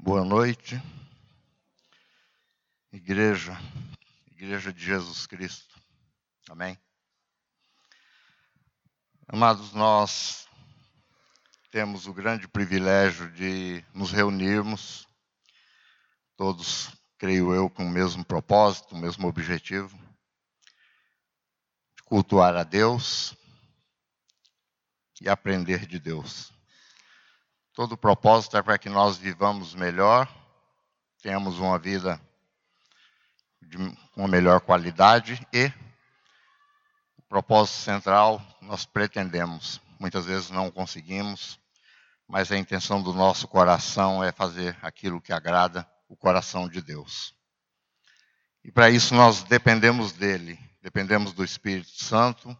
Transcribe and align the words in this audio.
Boa 0.00 0.24
noite, 0.24 0.80
igreja, 2.92 3.58
igreja 4.30 4.72
de 4.72 4.80
Jesus 4.80 5.26
Cristo. 5.26 5.76
Amém. 6.48 6.78
Amados, 9.26 9.72
nós 9.72 10.46
temos 11.72 12.06
o 12.06 12.14
grande 12.14 12.46
privilégio 12.46 13.28
de 13.32 13.84
nos 13.92 14.12
reunirmos, 14.12 15.06
todos, 16.36 16.92
creio 17.18 17.52
eu, 17.52 17.68
com 17.68 17.84
o 17.84 17.90
mesmo 17.90 18.24
propósito, 18.24 18.94
o 18.94 18.98
mesmo 18.98 19.26
objetivo, 19.26 19.98
de 21.96 22.04
cultuar 22.04 22.56
a 22.56 22.62
Deus 22.62 23.36
e 25.20 25.28
aprender 25.28 25.86
de 25.86 25.98
Deus. 25.98 26.56
Todo 27.78 27.92
o 27.92 27.96
propósito 27.96 28.56
é 28.56 28.62
para 28.62 28.76
que 28.76 28.88
nós 28.88 29.18
vivamos 29.18 29.72
melhor, 29.72 30.28
tenhamos 31.22 31.60
uma 31.60 31.78
vida 31.78 32.20
de 33.62 33.76
uma 34.16 34.26
melhor 34.26 34.60
qualidade 34.60 35.46
e 35.52 35.72
o 37.16 37.22
propósito 37.28 37.76
central 37.76 38.42
nós 38.60 38.84
pretendemos. 38.84 39.80
Muitas 39.96 40.26
vezes 40.26 40.50
não 40.50 40.72
conseguimos, 40.72 41.56
mas 42.26 42.50
a 42.50 42.58
intenção 42.58 43.00
do 43.00 43.14
nosso 43.14 43.46
coração 43.46 44.24
é 44.24 44.32
fazer 44.32 44.76
aquilo 44.82 45.20
que 45.20 45.32
agrada 45.32 45.88
o 46.08 46.16
coração 46.16 46.68
de 46.68 46.82
Deus. 46.82 47.32
E 48.64 48.72
para 48.72 48.90
isso 48.90 49.14
nós 49.14 49.44
dependemos 49.44 50.10
dele, 50.10 50.58
dependemos 50.82 51.32
do 51.32 51.44
Espírito 51.44 52.02
Santo, 52.02 52.58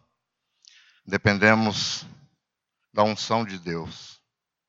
dependemos 1.05 2.05
da 2.93 3.03
unção 3.03 3.43
de 3.43 3.59
Deus 3.59 4.18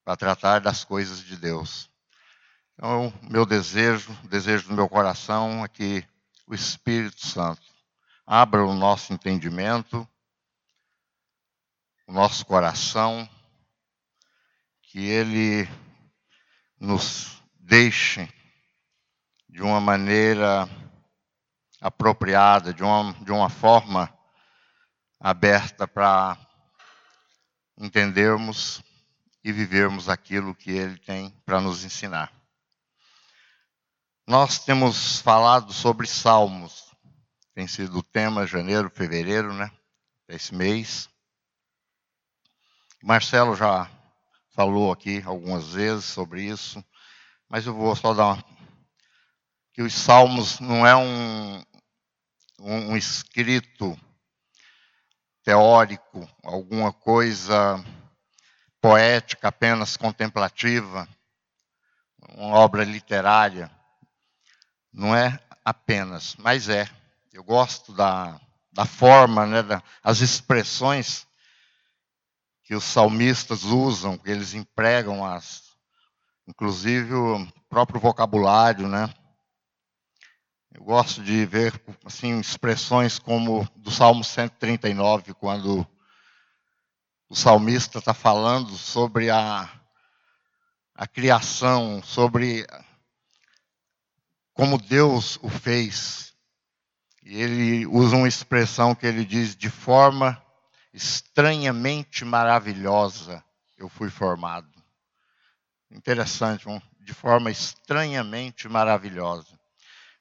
para 0.05 0.17
tratar 0.17 0.61
das 0.61 0.85
coisas 0.85 1.21
de 1.23 1.37
Deus. 1.37 1.91
Então, 2.75 3.13
meu 3.31 3.45
desejo, 3.45 4.11
o 4.25 4.29
desejo 4.29 4.69
do 4.69 4.75
meu 4.75 4.89
coração 4.89 5.65
é 5.65 5.69
que 5.69 6.05
o 6.47 6.55
Espírito 6.55 7.27
Santo 7.27 7.63
abra 8.27 8.65
o 8.65 8.75
nosso 8.75 9.13
entendimento, 9.13 10.09
o 12.07 12.13
nosso 12.13 12.47
coração, 12.47 13.29
que 14.83 14.99
ele 14.99 15.69
nos 16.79 17.41
deixe 17.55 18.29
de 19.49 19.63
uma 19.63 19.81
maneira 19.81 20.69
apropriada, 21.81 22.73
de 22.73 22.83
uma, 22.83 23.13
de 23.23 23.31
uma 23.31 23.49
forma 23.49 24.13
aberta 25.21 25.87
para 25.87 26.37
entendermos 27.79 28.83
e 29.43 29.53
vivermos 29.53 30.09
aquilo 30.09 30.55
que 30.55 30.71
Ele 30.71 30.99
tem 30.99 31.31
para 31.45 31.61
nos 31.61 31.85
ensinar. 31.85 32.33
Nós 34.27 34.59
temos 34.59 35.21
falado 35.21 35.73
sobre 35.73 36.07
salmos, 36.07 36.95
tem 37.55 37.67
sido 37.67 37.99
o 37.99 38.03
tema 38.03 38.47
janeiro, 38.47 38.91
fevereiro, 38.91 39.53
né? 39.53 39.71
Esse 40.29 40.55
mês. 40.55 41.09
Marcelo 43.03 43.57
já 43.57 43.91
falou 44.55 44.93
aqui 44.93 45.23
algumas 45.25 45.73
vezes 45.73 46.05
sobre 46.05 46.45
isso, 46.45 46.85
mas 47.49 47.67
eu 47.67 47.75
vou 47.75 47.97
só 47.97 48.15
dar 48.15 48.27
uma. 48.27 48.45
Que 49.73 49.83
os 49.83 49.95
salmos 49.95 50.61
não 50.61 50.87
é 50.87 50.95
um, 50.95 51.59
um, 52.61 52.91
um 52.91 52.97
escrito 52.97 53.99
teórico, 55.43 56.29
alguma 56.43 56.93
coisa 56.93 57.83
poética, 58.81 59.49
apenas 59.49 59.97
contemplativa, 59.97 61.09
uma 62.35 62.57
obra 62.57 62.85
literária. 62.85 63.71
Não 64.93 65.15
é 65.15 65.39
apenas, 65.65 66.37
mas 66.37 66.69
é. 66.69 66.89
Eu 67.33 67.45
gosto 67.45 67.93
da, 67.93 68.41
da 68.73 68.85
forma, 68.85 69.47
né, 69.47 69.63
da, 69.63 69.83
as 70.03 70.21
expressões 70.21 71.27
que 72.65 72.75
os 72.75 72.85
salmistas 72.85 73.65
usam, 73.65 74.19
que 74.19 74.31
eles 74.31 74.55
empregam, 74.55 75.25
as, 75.25 75.77
inclusive 76.47 77.15
o 77.15 77.47
próprio 77.69 78.01
vocabulário, 78.01 78.89
né? 78.89 79.13
Eu 80.73 80.85
gosto 80.85 81.23
de 81.23 81.45
ver 81.47 81.73
assim 82.05 82.39
expressões 82.39 83.19
como 83.19 83.69
do 83.75 83.91
Salmo 83.91 84.23
139, 84.23 85.35
quando 85.35 85.87
o 87.31 87.37
salmista 87.37 88.01
está 88.01 88.13
falando 88.13 88.77
sobre 88.77 89.31
a, 89.31 89.71
a 90.93 91.07
criação, 91.07 92.03
sobre 92.03 92.67
como 94.53 94.77
Deus 94.77 95.39
o 95.41 95.49
fez. 95.49 96.35
E 97.23 97.41
ele 97.41 97.87
usa 97.87 98.17
uma 98.17 98.27
expressão 98.27 98.97
que 98.97 99.07
ele 99.07 99.25
diz: 99.25 99.55
de 99.55 99.71
forma 99.71 100.45
estranhamente 100.93 102.25
maravilhosa 102.25 103.45
eu 103.79 103.89
fui 103.89 104.11
formado. 104.11 104.69
Interessante, 105.89 106.67
de 106.99 107.15
forma 107.15 107.49
estranhamente 107.49 108.69
maravilhosa. 108.69 109.57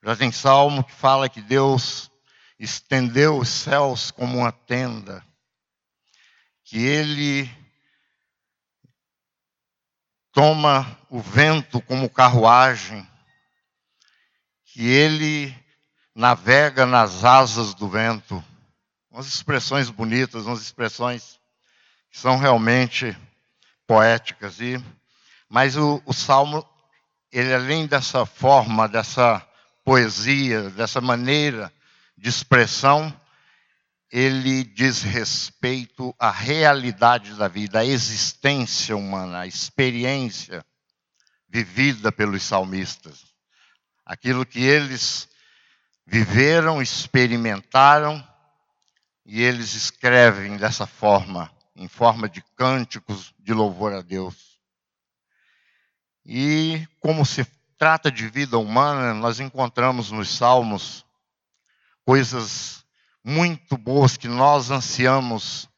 Já 0.03 0.15
tem 0.15 0.31
salmo 0.31 0.83
que 0.83 0.93
fala 0.93 1.27
que 1.27 1.41
Deus 1.41 2.11
estendeu 2.59 3.39
os 3.39 3.49
céus 3.49 4.11
como 4.11 4.37
uma 4.37 4.51
tenda 4.51 5.27
que 6.69 6.77
ele 6.77 7.49
toma 10.31 10.99
o 11.09 11.19
vento 11.19 11.81
como 11.81 12.07
carruagem, 12.07 13.09
que 14.65 14.87
ele 14.87 15.55
navega 16.13 16.85
nas 16.85 17.23
asas 17.25 17.73
do 17.73 17.89
vento. 17.89 18.43
Umas 19.09 19.25
expressões 19.25 19.89
bonitas, 19.89 20.45
umas 20.45 20.61
expressões 20.61 21.39
que 22.11 22.19
são 22.19 22.37
realmente 22.37 23.17
poéticas. 23.87 24.61
E, 24.61 24.79
mas 25.49 25.75
o, 25.75 25.99
o 26.05 26.13
salmo, 26.13 26.63
ele 27.31 27.51
além 27.51 27.87
dessa 27.87 28.27
forma, 28.27 28.87
dessa 28.87 29.43
poesia, 29.83 30.69
dessa 30.69 31.01
maneira 31.01 31.73
de 32.15 32.29
expressão, 32.29 33.11
ele 34.11 34.63
diz 34.63 35.03
respeito 35.03 36.15
à 36.17 36.31
realidade 36.31 37.35
da 37.35 37.47
vida, 37.47 37.79
à 37.79 37.85
existência 37.85 38.95
humana, 38.95 39.41
à 39.41 39.47
experiência 39.47 40.65
vivida 41.47 42.11
pelos 42.11 42.43
salmistas. 42.43 43.25
Aquilo 44.05 44.45
que 44.45 44.61
eles 44.61 45.29
viveram, 46.05 46.81
experimentaram, 46.81 48.27
e 49.23 49.43
eles 49.43 49.75
escrevem 49.75 50.57
dessa 50.57 50.87
forma, 50.87 51.51
em 51.75 51.87
forma 51.87 52.27
de 52.27 52.41
cânticos 52.55 53.31
de 53.37 53.53
louvor 53.53 53.93
a 53.93 54.01
Deus. 54.01 54.59
E 56.25 56.87
como 56.99 57.23
se 57.23 57.45
trata 57.77 58.11
de 58.11 58.27
vida 58.27 58.57
humana, 58.57 59.13
nós 59.13 59.39
encontramos 59.39 60.09
nos 60.09 60.35
salmos 60.35 61.05
coisas 62.03 62.78
muito 63.29 63.77
boas 63.77 64.17
que 64.17 64.27
nós 64.27 64.71
ansiamos, 64.71 65.69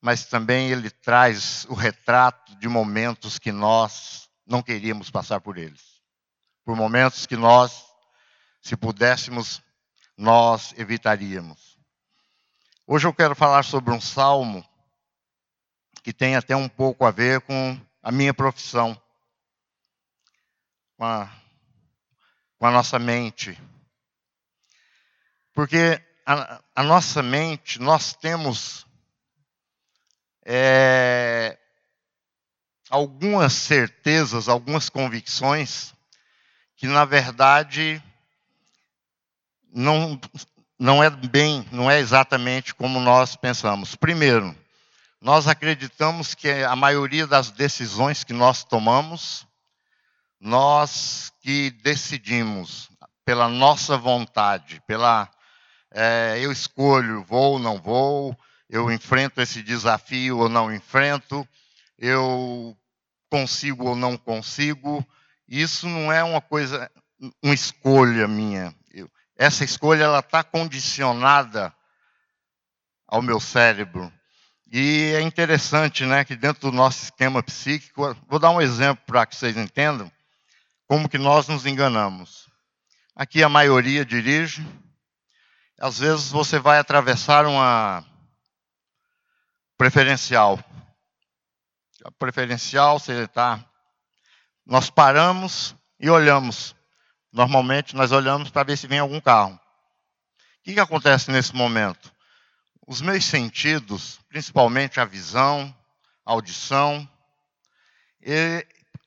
mas 0.00 0.24
também 0.24 0.70
ele 0.70 0.90
traz 0.90 1.64
o 1.66 1.74
retrato 1.74 2.56
de 2.56 2.68
momentos 2.68 3.38
que 3.38 3.52
nós 3.52 4.28
não 4.44 4.60
queríamos 4.60 5.08
passar 5.08 5.40
por 5.40 5.56
eles. 5.56 6.02
Por 6.64 6.74
momentos 6.74 7.26
que 7.26 7.36
nós, 7.36 7.84
se 8.60 8.76
pudéssemos, 8.76 9.62
nós 10.16 10.74
evitaríamos. 10.76 11.78
Hoje 12.84 13.06
eu 13.06 13.14
quero 13.14 13.36
falar 13.36 13.62
sobre 13.62 13.94
um 13.94 14.00
salmo 14.00 14.68
que 16.02 16.12
tem 16.12 16.34
até 16.34 16.56
um 16.56 16.68
pouco 16.68 17.04
a 17.04 17.12
ver 17.12 17.40
com 17.42 17.80
a 18.02 18.10
minha 18.10 18.34
profissão, 18.34 19.00
com 20.96 21.04
a, 21.04 21.30
com 22.58 22.66
a 22.66 22.70
nossa 22.72 22.98
mente. 22.98 23.56
Porque 25.52 26.02
a, 26.32 26.60
a 26.76 26.82
nossa 26.84 27.24
mente, 27.24 27.80
nós 27.80 28.14
temos 28.14 28.86
é, 30.44 31.58
algumas 32.88 33.52
certezas, 33.52 34.48
algumas 34.48 34.88
convicções 34.88 35.92
que 36.76 36.86
na 36.86 37.04
verdade 37.04 38.00
não, 39.72 40.20
não 40.78 41.02
é 41.02 41.10
bem, 41.10 41.66
não 41.72 41.90
é 41.90 41.98
exatamente 41.98 42.76
como 42.76 43.00
nós 43.00 43.34
pensamos. 43.34 43.96
Primeiro, 43.96 44.56
nós 45.20 45.48
acreditamos 45.48 46.32
que 46.32 46.48
a 46.48 46.76
maioria 46.76 47.26
das 47.26 47.50
decisões 47.50 48.22
que 48.22 48.32
nós 48.32 48.62
tomamos, 48.62 49.44
nós 50.38 51.32
que 51.40 51.72
decidimos 51.82 52.88
pela 53.24 53.48
nossa 53.48 53.98
vontade, 53.98 54.80
pela 54.86 55.28
é, 55.92 56.38
eu 56.40 56.52
escolho, 56.52 57.24
vou 57.24 57.54
ou 57.54 57.58
não 57.58 57.80
vou, 57.80 58.36
eu 58.68 58.90
enfrento 58.90 59.40
esse 59.40 59.62
desafio 59.62 60.38
ou 60.38 60.48
não 60.48 60.72
enfrento, 60.72 61.46
eu 61.98 62.76
consigo 63.28 63.88
ou 63.88 63.96
não 63.96 64.16
consigo, 64.16 65.06
Isso 65.48 65.88
não 65.88 66.12
é 66.12 66.22
uma 66.22 66.40
coisa, 66.40 66.90
uma 67.42 67.54
escolha 67.54 68.28
minha. 68.28 68.74
Eu, 68.92 69.10
essa 69.36 69.64
escolha 69.64 70.04
ela 70.04 70.20
está 70.20 70.44
condicionada 70.44 71.74
ao 73.06 73.20
meu 73.20 73.40
cérebro. 73.40 74.12
E 74.70 75.12
é 75.16 75.20
interessante, 75.20 76.06
né, 76.06 76.24
que 76.24 76.36
dentro 76.36 76.70
do 76.70 76.76
nosso 76.76 77.02
esquema 77.02 77.42
psíquico, 77.42 78.16
vou 78.28 78.38
dar 78.38 78.50
um 78.50 78.60
exemplo 78.60 79.02
para 79.04 79.26
que 79.26 79.34
vocês 79.34 79.56
entendam 79.56 80.10
como 80.86 81.08
que 81.08 81.18
nós 81.18 81.48
nos 81.48 81.66
enganamos. 81.66 82.48
Aqui 83.14 83.42
a 83.42 83.48
maioria 83.48 84.04
dirige. 84.04 84.64
Às 85.80 85.98
vezes 85.98 86.30
você 86.30 86.58
vai 86.58 86.78
atravessar 86.78 87.46
uma 87.46 88.04
preferencial. 89.78 90.62
A 92.04 92.10
preferencial, 92.10 92.98
você 92.98 93.24
está. 93.24 93.64
Nós 94.66 94.90
paramos 94.90 95.74
e 95.98 96.10
olhamos. 96.10 96.76
Normalmente 97.32 97.96
nós 97.96 98.12
olhamos 98.12 98.50
para 98.50 98.64
ver 98.64 98.76
se 98.76 98.86
vem 98.86 98.98
algum 98.98 99.22
carro. 99.22 99.54
O 99.54 100.62
que, 100.64 100.74
que 100.74 100.80
acontece 100.80 101.30
nesse 101.30 101.54
momento? 101.54 102.12
Os 102.86 103.00
meus 103.00 103.24
sentidos, 103.24 104.20
principalmente 104.28 105.00
a 105.00 105.06
visão, 105.06 105.74
a 106.26 106.32
audição, 106.32 107.08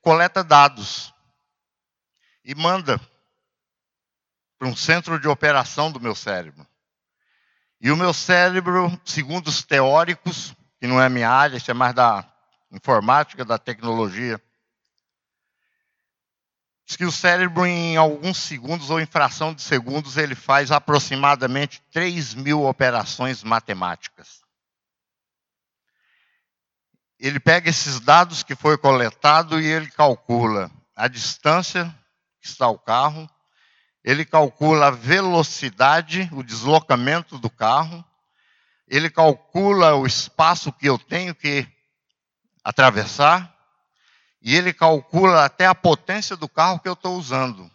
coleta 0.02 0.44
dados 0.44 1.14
e 2.44 2.56
manda 2.56 3.00
um 4.66 4.76
centro 4.76 5.20
de 5.20 5.28
operação 5.28 5.92
do 5.92 6.00
meu 6.00 6.16
cérebro. 6.16 6.66
E 7.82 7.92
o 7.92 7.98
meu 7.98 8.14
cérebro, 8.14 8.90
segundo 9.04 9.48
os 9.48 9.64
teóricos, 9.64 10.56
que 10.80 10.88
não 10.88 11.02
é 11.02 11.10
minha 11.10 11.30
área, 11.30 11.58
isso 11.58 11.70
é 11.70 11.74
mais 11.74 11.94
da 11.94 12.26
informática, 12.72 13.44
da 13.44 13.58
tecnologia, 13.58 14.42
diz 16.86 16.96
que 16.96 17.06
o 17.06 17.12
cérebro, 17.12 17.66
em 17.66 17.98
alguns 17.98 18.38
segundos 18.38 18.90
ou 18.90 19.00
em 19.00 19.06
fração 19.06 19.54
de 19.54 19.62
segundos, 19.62 20.18
ele 20.18 20.36
faz 20.36 20.72
aproximadamente 20.72 21.82
3 21.92 22.34
mil 22.34 22.64
operações 22.64 23.44
matemáticas. 23.44 24.42
Ele 27.20 27.40
pega 27.40 27.70
esses 27.70 28.00
dados 28.00 28.44
que 28.44 28.56
foi 28.56 28.78
coletado 28.78 29.60
e 29.60 29.66
ele 29.66 29.90
calcula 29.90 30.70
a 30.96 31.08
distância 31.08 31.86
que 32.42 32.48
está 32.48 32.68
o 32.68 32.78
carro, 32.78 33.30
ele 34.04 34.26
calcula 34.26 34.88
a 34.88 34.92
velocidade, 34.92 36.30
o 36.34 36.44
deslocamento 36.44 37.38
do 37.40 37.50
carro, 37.50 38.04
ele 38.88 39.10
calcula 39.10 39.96
o 39.96 40.06
espaço 40.06 40.72
que 40.74 40.88
eu 40.88 41.00
tenho 41.00 41.34
que 41.34 41.66
atravessar, 42.64 43.54
e 44.42 44.56
ele 44.56 44.74
calcula 44.74 45.46
até 45.46 45.66
a 45.66 45.74
potência 45.74 46.36
do 46.36 46.50
carro 46.50 46.80
que 46.80 46.88
eu 46.88 46.94
estou 46.94 47.18
usando. 47.18 47.72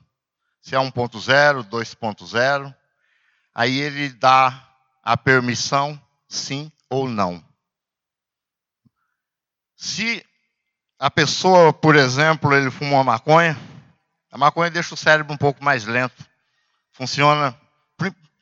Se 0.61 0.75
é 0.75 0.79
1.0, 0.79 1.67
2.0, 1.67 2.75
aí 3.55 3.79
ele 3.79 4.11
dá 4.11 4.69
a 5.03 5.17
permissão, 5.17 6.01
sim 6.29 6.71
ou 6.91 7.09
não. 7.09 7.43
Se 9.75 10.23
a 10.99 11.11
pessoa, 11.11 11.73
por 11.73 11.97
exemplo, 11.97 12.55
ele 12.55 12.71
fuma 12.71 12.97
uma 12.97 13.05
maconha, 13.05 13.57
a 14.31 14.39
maconha 14.39 14.71
deixa 14.71 14.95
o 14.95 14.97
cérebro 14.97 15.33
um 15.33 15.39
pouco 15.39 15.65
mais 15.65 15.85
lento. 15.85 16.27
Funciona 16.93 17.59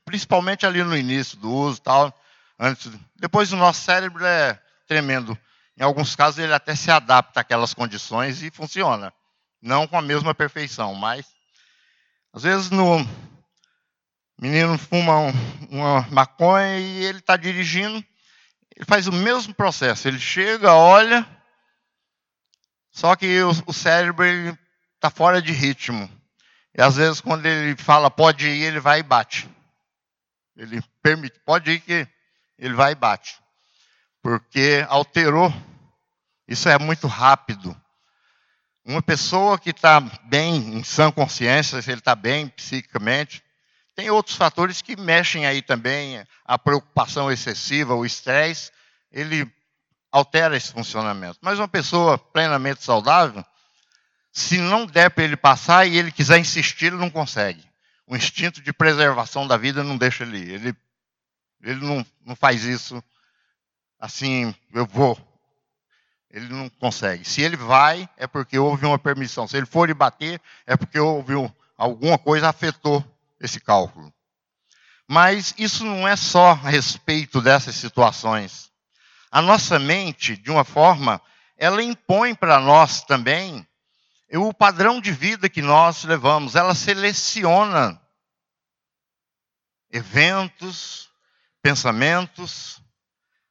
principalmente 0.05 0.65
ali 0.65 0.83
no 0.83 0.97
início 0.97 1.37
do 1.37 1.53
uso, 1.53 1.81
tal. 1.81 2.17
Antes, 2.59 2.91
depois 3.17 3.53
o 3.53 3.57
nosso 3.57 3.83
cérebro 3.83 4.25
é 4.25 4.59
tremendo. 4.87 5.37
Em 5.77 5.83
alguns 5.83 6.17
casos 6.17 6.39
ele 6.39 6.55
até 6.55 6.75
se 6.75 6.91
adapta 6.91 7.41
àquelas 7.41 7.75
condições 7.75 8.43
e 8.43 8.51
funciona. 8.51 9.13
Não 9.61 9.87
com 9.87 9.99
a 9.99 10.03
mesma 10.03 10.35
perfeição, 10.35 10.95
mas 10.95 11.27
às 12.33 12.45
vezes 12.45 12.71
no 12.71 13.07
menino 14.41 14.79
fuma 14.79 15.19
um, 15.19 15.33
uma 15.71 16.03
maconha 16.11 16.79
e 16.79 17.05
ele 17.05 17.19
está 17.19 17.37
dirigindo, 17.37 18.05
ele 18.75 18.85
faz 18.87 19.07
o 19.07 19.13
mesmo 19.13 19.55
processo. 19.55 20.07
Ele 20.07 20.21
chega, 20.21 20.73
olha, 20.73 21.27
só 22.91 23.17
que 23.17 23.43
o, 23.43 23.51
o 23.67 23.73
cérebro 23.73 24.25
ele 24.25 24.59
está 25.07 25.11
fora 25.11 25.41
de 25.41 25.53
ritmo. 25.53 26.11
E 26.77 26.83
às 26.83 26.97
vezes, 26.97 27.21
quando 27.21 27.47
ele 27.47 27.77
fala 27.77 28.11
pode 28.11 28.47
ir, 28.47 28.63
ele 28.65 28.81
vai 28.81 29.01
e 29.01 29.03
bate. 29.03 29.49
Ele 30.57 30.83
permite, 31.03 31.39
pode 31.41 31.71
ir 31.71 31.81
que 31.81 32.09
ele 32.59 32.75
vai 32.75 32.93
e 32.93 32.97
bate. 32.97 33.39
Porque 34.21 34.85
alterou. 34.89 35.53
Isso 36.49 36.69
é 36.69 36.79
muito 36.79 37.07
rápido. 37.07 37.75
Uma 38.85 39.03
pessoa 39.03 39.59
que 39.59 39.71
está 39.71 40.01
bem, 40.01 40.77
em 40.77 40.85
sã 40.85 41.11
consciência, 41.11 41.81
se 41.81 41.91
ele 41.91 42.01
está 42.01 42.15
bem 42.15 42.49
psiquicamente, 42.49 43.43
tem 43.95 44.11
outros 44.11 44.37
fatores 44.37 44.83
que 44.83 44.97
mexem 44.97 45.47
aí 45.47 45.63
também. 45.63 46.25
A 46.45 46.59
preocupação 46.59 47.31
excessiva, 47.31 47.95
o 47.95 48.07
estresse, 48.07 48.71
ele 49.11 49.51
altera 50.11 50.57
esse 50.57 50.73
funcionamento. 50.73 51.39
Mas 51.43 51.59
uma 51.59 51.69
pessoa 51.69 52.17
plenamente 52.19 52.85
saudável, 52.85 53.45
se 54.37 54.59
não 54.59 54.85
der 54.85 55.11
para 55.11 55.25
ele 55.25 55.35
passar 55.35 55.87
e 55.87 55.97
ele 55.97 56.13
quiser 56.13 56.37
insistir, 56.37 56.89
ele 56.89 56.97
não 56.97 57.09
consegue. 57.09 57.65
O 58.07 58.15
instinto 58.15 58.61
de 58.61 58.71
preservação 58.71 59.49
da 59.49 59.57
vida 59.57 59.83
não 59.83 59.97
deixa 59.97 60.25
ele 60.25 60.37
ir. 60.37 60.51
Ele, 60.51 60.77
ele 61.63 61.81
não, 61.81 62.05
não 62.23 62.37
faz 62.37 62.63
isso 62.63 63.03
assim, 63.99 64.55
eu 64.75 64.85
vou. 64.85 65.19
Ele 66.31 66.49
não 66.49 66.69
consegue. 66.69 67.25
Se 67.25 67.41
ele 67.41 67.57
vai, 67.57 68.07
é 68.15 68.27
porque 68.27 68.59
houve 68.59 68.85
uma 68.85 68.99
permissão. 68.99 69.49
Se 69.49 69.57
ele 69.57 69.65
for 69.65 69.89
lhe 69.89 69.95
bater, 69.95 70.39
é 70.67 70.77
porque 70.77 71.01
houve 71.01 71.33
alguma 71.79 72.19
coisa 72.19 72.51
afetou 72.51 73.03
esse 73.41 73.59
cálculo. 73.59 74.13
Mas 75.09 75.55
isso 75.57 75.83
não 75.83 76.07
é 76.07 76.15
só 76.15 76.51
a 76.51 76.69
respeito 76.69 77.41
dessas 77.41 77.75
situações. 77.75 78.71
A 79.33 79.41
nossa 79.41 79.79
mente, 79.79 80.37
de 80.37 80.51
uma 80.51 80.63
forma, 80.63 81.23
ela 81.57 81.83
impõe 81.83 82.35
para 82.35 82.61
nós 82.61 83.01
também 83.01 83.67
o 84.33 84.53
padrão 84.53 85.01
de 85.01 85.13
vida 85.13 85.49
que 85.49 85.63
nós 85.63 86.05
levamos, 86.05 86.57
ela 86.57 86.75
seleciona 86.75 88.01
eventos, 89.91 91.09
pensamentos, 91.63 92.81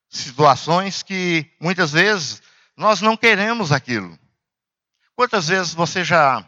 situações 0.10 1.02
que 1.02 1.50
muitas 1.60 1.92
vezes 1.92 2.42
nós 2.76 3.02
não 3.02 3.16
queremos 3.16 3.72
aquilo. 3.72 4.18
Quantas 5.16 5.48
vezes 5.48 5.74
você 5.74 6.04
já 6.04 6.46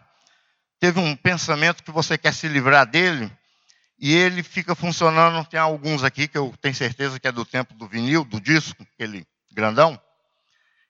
teve 0.79 0.99
um 0.99 1.15
pensamento 1.15 1.83
que 1.83 1.91
você 1.91 2.17
quer 2.17 2.33
se 2.33 2.47
livrar 2.47 2.85
dele 2.85 3.31
e 3.97 4.13
ele 4.13 4.43
fica 4.43 4.75
funcionando? 4.75 5.47
Tem 5.47 5.59
alguns 5.59 6.03
aqui 6.03 6.27
que 6.27 6.37
eu 6.37 6.53
tenho 6.61 6.75
certeza 6.75 7.19
que 7.19 7.27
é 7.27 7.31
do 7.31 7.45
tempo 7.45 7.73
do 7.73 7.87
vinil, 7.87 8.25
do 8.25 8.41
disco, 8.41 8.85
aquele 8.93 9.25
grandão, 9.53 9.99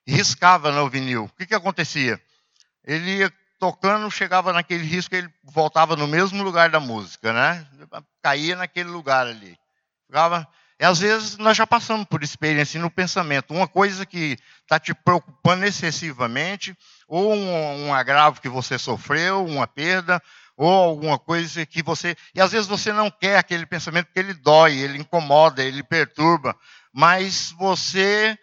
riscava 0.06 0.72
no 0.72 0.90
vinil. 0.90 1.24
O 1.24 1.28
que, 1.28 1.46
que 1.46 1.54
acontecia? 1.54 2.20
Ele 2.88 3.18
ia 3.18 3.32
tocando, 3.60 4.10
chegava 4.10 4.50
naquele 4.52 4.84
risco, 4.84 5.14
ele 5.14 5.28
voltava 5.44 5.94
no 5.94 6.08
mesmo 6.08 6.42
lugar 6.42 6.70
da 6.70 6.80
música, 6.80 7.32
né? 7.32 7.66
Caía 8.22 8.56
naquele 8.56 8.88
lugar 8.88 9.26
ali. 9.26 9.58
Ficava... 10.06 10.48
E 10.80 10.84
às 10.84 11.00
vezes 11.00 11.36
nós 11.38 11.56
já 11.56 11.66
passamos 11.66 12.06
por 12.06 12.22
experiência 12.22 12.80
no 12.80 12.88
pensamento. 12.88 13.52
Uma 13.52 13.66
coisa 13.66 14.06
que 14.06 14.38
está 14.62 14.78
te 14.78 14.94
preocupando 14.94 15.64
excessivamente, 15.66 16.76
ou 17.08 17.34
um, 17.34 17.88
um 17.88 17.92
agravo 17.92 18.40
que 18.40 18.48
você 18.48 18.78
sofreu, 18.78 19.44
uma 19.44 19.66
perda, 19.66 20.22
ou 20.56 20.70
alguma 20.70 21.18
coisa 21.18 21.66
que 21.66 21.82
você. 21.82 22.16
E 22.32 22.40
às 22.40 22.52
vezes 22.52 22.68
você 22.68 22.92
não 22.92 23.10
quer 23.10 23.38
aquele 23.38 23.66
pensamento 23.66 24.06
porque 24.06 24.20
ele 24.20 24.34
dói, 24.34 24.78
ele 24.78 24.98
incomoda, 24.98 25.64
ele 25.64 25.82
perturba, 25.82 26.56
mas 26.92 27.50
você 27.58 28.38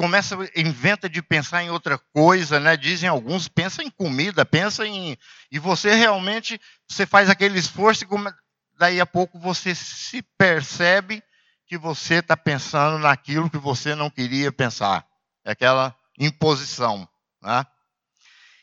começa, 0.00 0.34
inventa 0.56 1.10
de 1.10 1.20
pensar 1.20 1.62
em 1.62 1.68
outra 1.68 1.98
coisa, 1.98 2.58
né? 2.58 2.74
Dizem 2.74 3.06
alguns, 3.06 3.48
pensa 3.48 3.82
em 3.82 3.90
comida, 3.90 4.46
pensa 4.46 4.86
em. 4.86 5.14
E 5.52 5.58
você 5.58 5.94
realmente 5.94 6.58
você 6.88 7.04
faz 7.04 7.28
aquele 7.28 7.58
esforço 7.58 8.04
e 8.04 8.08
daí 8.78 8.98
a 8.98 9.04
pouco 9.04 9.38
você 9.38 9.74
se 9.74 10.22
percebe 10.38 11.22
que 11.66 11.76
você 11.76 12.14
está 12.14 12.34
pensando 12.34 12.98
naquilo 12.98 13.50
que 13.50 13.58
você 13.58 13.94
não 13.94 14.08
queria 14.08 14.50
pensar. 14.50 15.06
É 15.44 15.50
aquela 15.50 15.94
imposição. 16.18 17.06
Né? 17.42 17.66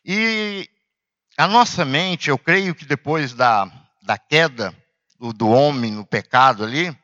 E 0.03 0.67
a 1.37 1.45
nossa 1.45 1.85
mente, 1.85 2.31
eu 2.31 2.37
creio 2.39 2.73
que 2.73 2.83
depois 2.83 3.33
da, 3.33 3.71
da 4.01 4.17
queda 4.17 4.73
do, 5.19 5.31
do 5.31 5.49
homem 5.49 5.91
no 5.91 6.03
pecado 6.03 6.63
ali, 6.63 6.97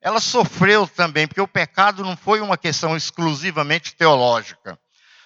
ela 0.00 0.20
sofreu 0.20 0.86
também, 0.86 1.26
porque 1.26 1.40
o 1.40 1.48
pecado 1.48 2.02
não 2.02 2.16
foi 2.16 2.40
uma 2.40 2.56
questão 2.56 2.96
exclusivamente 2.96 3.94
teológica. 3.94 4.78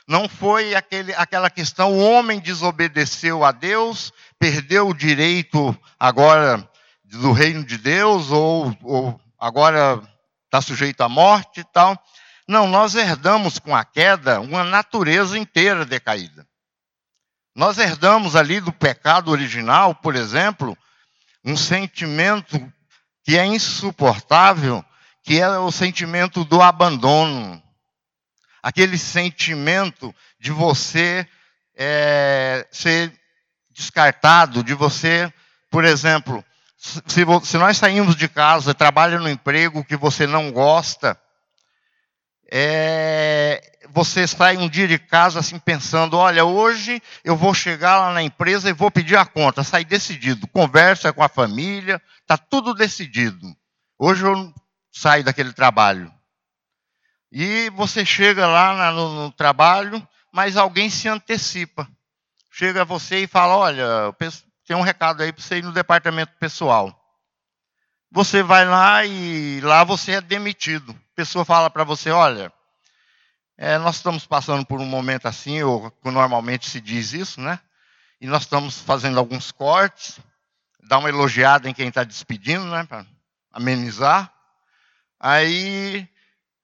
Não 0.06 0.28
foi 0.28 0.74
aquele, 0.74 1.14
aquela 1.14 1.48
questão, 1.48 1.92
o 1.92 2.00
homem 2.00 2.40
desobedeceu 2.40 3.44
a 3.44 3.52
Deus, 3.52 4.12
perdeu 4.38 4.88
o 4.88 4.94
direito 4.94 5.76
agora 5.98 6.68
do 7.04 7.32
reino 7.32 7.64
de 7.64 7.78
Deus, 7.78 8.30
ou, 8.30 8.76
ou 8.82 9.20
agora 9.38 10.02
está 10.44 10.60
sujeito 10.60 11.00
à 11.02 11.08
morte 11.08 11.60
e 11.60 11.64
tal. 11.64 11.98
Não, 12.46 12.66
nós 12.66 12.94
herdamos 12.94 13.58
com 13.58 13.74
a 13.74 13.84
queda 13.84 14.40
uma 14.40 14.64
natureza 14.64 15.38
inteira 15.38 15.86
decaída. 15.86 16.46
Nós 17.54 17.78
herdamos 17.78 18.36
ali 18.36 18.60
do 18.60 18.72
pecado 18.72 19.30
original, 19.30 19.94
por 19.94 20.16
exemplo, 20.16 20.76
um 21.44 21.56
sentimento 21.56 22.60
que 23.24 23.38
é 23.38 23.44
insuportável, 23.44 24.84
que 25.22 25.40
é 25.40 25.48
o 25.58 25.72
sentimento 25.72 26.44
do 26.44 26.60
abandono. 26.60 27.62
Aquele 28.62 28.98
sentimento 28.98 30.14
de 30.38 30.50
você 30.50 31.26
é, 31.74 32.66
ser 32.70 33.12
descartado, 33.70 34.62
de 34.62 34.74
você, 34.74 35.32
por 35.70 35.84
exemplo, 35.84 36.44
se, 36.76 37.24
se 37.44 37.56
nós 37.56 37.78
saímos 37.78 38.14
de 38.14 38.28
casa, 38.28 38.74
trabalha 38.74 39.18
no 39.18 39.28
emprego 39.28 39.84
que 39.84 39.96
você 39.96 40.26
não 40.26 40.52
gosta, 40.52 41.18
é, 42.50 43.73
você 43.94 44.26
sai 44.26 44.56
um 44.56 44.68
dia 44.68 44.88
de 44.88 44.98
casa 44.98 45.38
assim 45.38 45.56
pensando, 45.56 46.18
olha, 46.18 46.44
hoje 46.44 47.00
eu 47.22 47.36
vou 47.36 47.54
chegar 47.54 48.00
lá 48.00 48.12
na 48.12 48.24
empresa 48.24 48.68
e 48.68 48.72
vou 48.72 48.90
pedir 48.90 49.16
a 49.16 49.24
conta, 49.24 49.62
sai 49.62 49.84
decidido, 49.84 50.48
conversa 50.48 51.12
com 51.12 51.22
a 51.22 51.28
família, 51.28 52.02
está 52.20 52.36
tudo 52.36 52.74
decidido. 52.74 53.56
Hoje 53.96 54.26
eu 54.26 54.52
saio 54.90 55.22
daquele 55.22 55.52
trabalho. 55.52 56.12
E 57.30 57.70
você 57.70 58.04
chega 58.04 58.48
lá 58.48 58.90
no, 58.90 59.26
no 59.26 59.30
trabalho, 59.30 60.06
mas 60.32 60.56
alguém 60.56 60.90
se 60.90 61.06
antecipa. 61.08 61.88
Chega 62.50 62.82
a 62.82 62.84
você 62.84 63.20
e 63.20 63.26
fala, 63.28 63.56
olha, 63.56 64.12
tem 64.66 64.76
um 64.76 64.82
recado 64.82 65.22
aí 65.22 65.32
para 65.32 65.40
você 65.40 65.58
ir 65.58 65.62
no 65.62 65.72
departamento 65.72 66.32
pessoal. 66.40 67.00
Você 68.10 68.42
vai 68.42 68.64
lá 68.64 69.04
e 69.04 69.60
lá 69.60 69.84
você 69.84 70.12
é 70.12 70.20
demitido. 70.20 70.90
A 70.90 71.14
pessoa 71.14 71.44
fala 71.44 71.70
para 71.70 71.84
você, 71.84 72.10
olha, 72.10 72.52
é, 73.56 73.78
nós 73.78 73.96
estamos 73.96 74.26
passando 74.26 74.66
por 74.66 74.80
um 74.80 74.86
momento 74.86 75.26
assim, 75.26 75.62
ou 75.62 75.92
normalmente 76.04 76.68
se 76.68 76.80
diz 76.80 77.12
isso, 77.12 77.40
né? 77.40 77.60
E 78.20 78.26
nós 78.26 78.42
estamos 78.42 78.80
fazendo 78.80 79.18
alguns 79.18 79.52
cortes, 79.52 80.18
dá 80.82 80.98
uma 80.98 81.08
elogiada 81.08 81.68
em 81.68 81.74
quem 81.74 81.88
está 81.88 82.02
despedindo, 82.02 82.64
né? 82.66 82.84
Para 82.84 83.06
amenizar. 83.52 84.32
Aí 85.20 86.08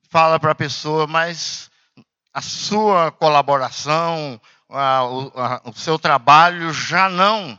fala 0.08 0.40
para 0.40 0.50
a 0.50 0.54
pessoa, 0.54 1.06
mas 1.06 1.70
a 2.34 2.42
sua 2.42 3.12
colaboração, 3.12 4.40
a, 4.68 4.98
a, 4.98 5.62
o 5.64 5.72
seu 5.72 5.98
trabalho 5.98 6.72
já 6.72 7.08
não 7.08 7.56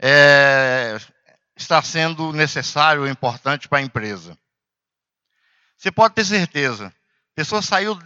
é, 0.00 0.98
está 1.56 1.80
sendo 1.80 2.32
necessário 2.32 3.02
ou 3.02 3.08
importante 3.08 3.68
para 3.68 3.78
a 3.78 3.82
empresa. 3.82 4.36
Você 5.76 5.92
pode 5.92 6.14
ter 6.14 6.24
certeza, 6.24 6.88
a 6.88 7.34
pessoa 7.36 7.62
saiu 7.62 7.96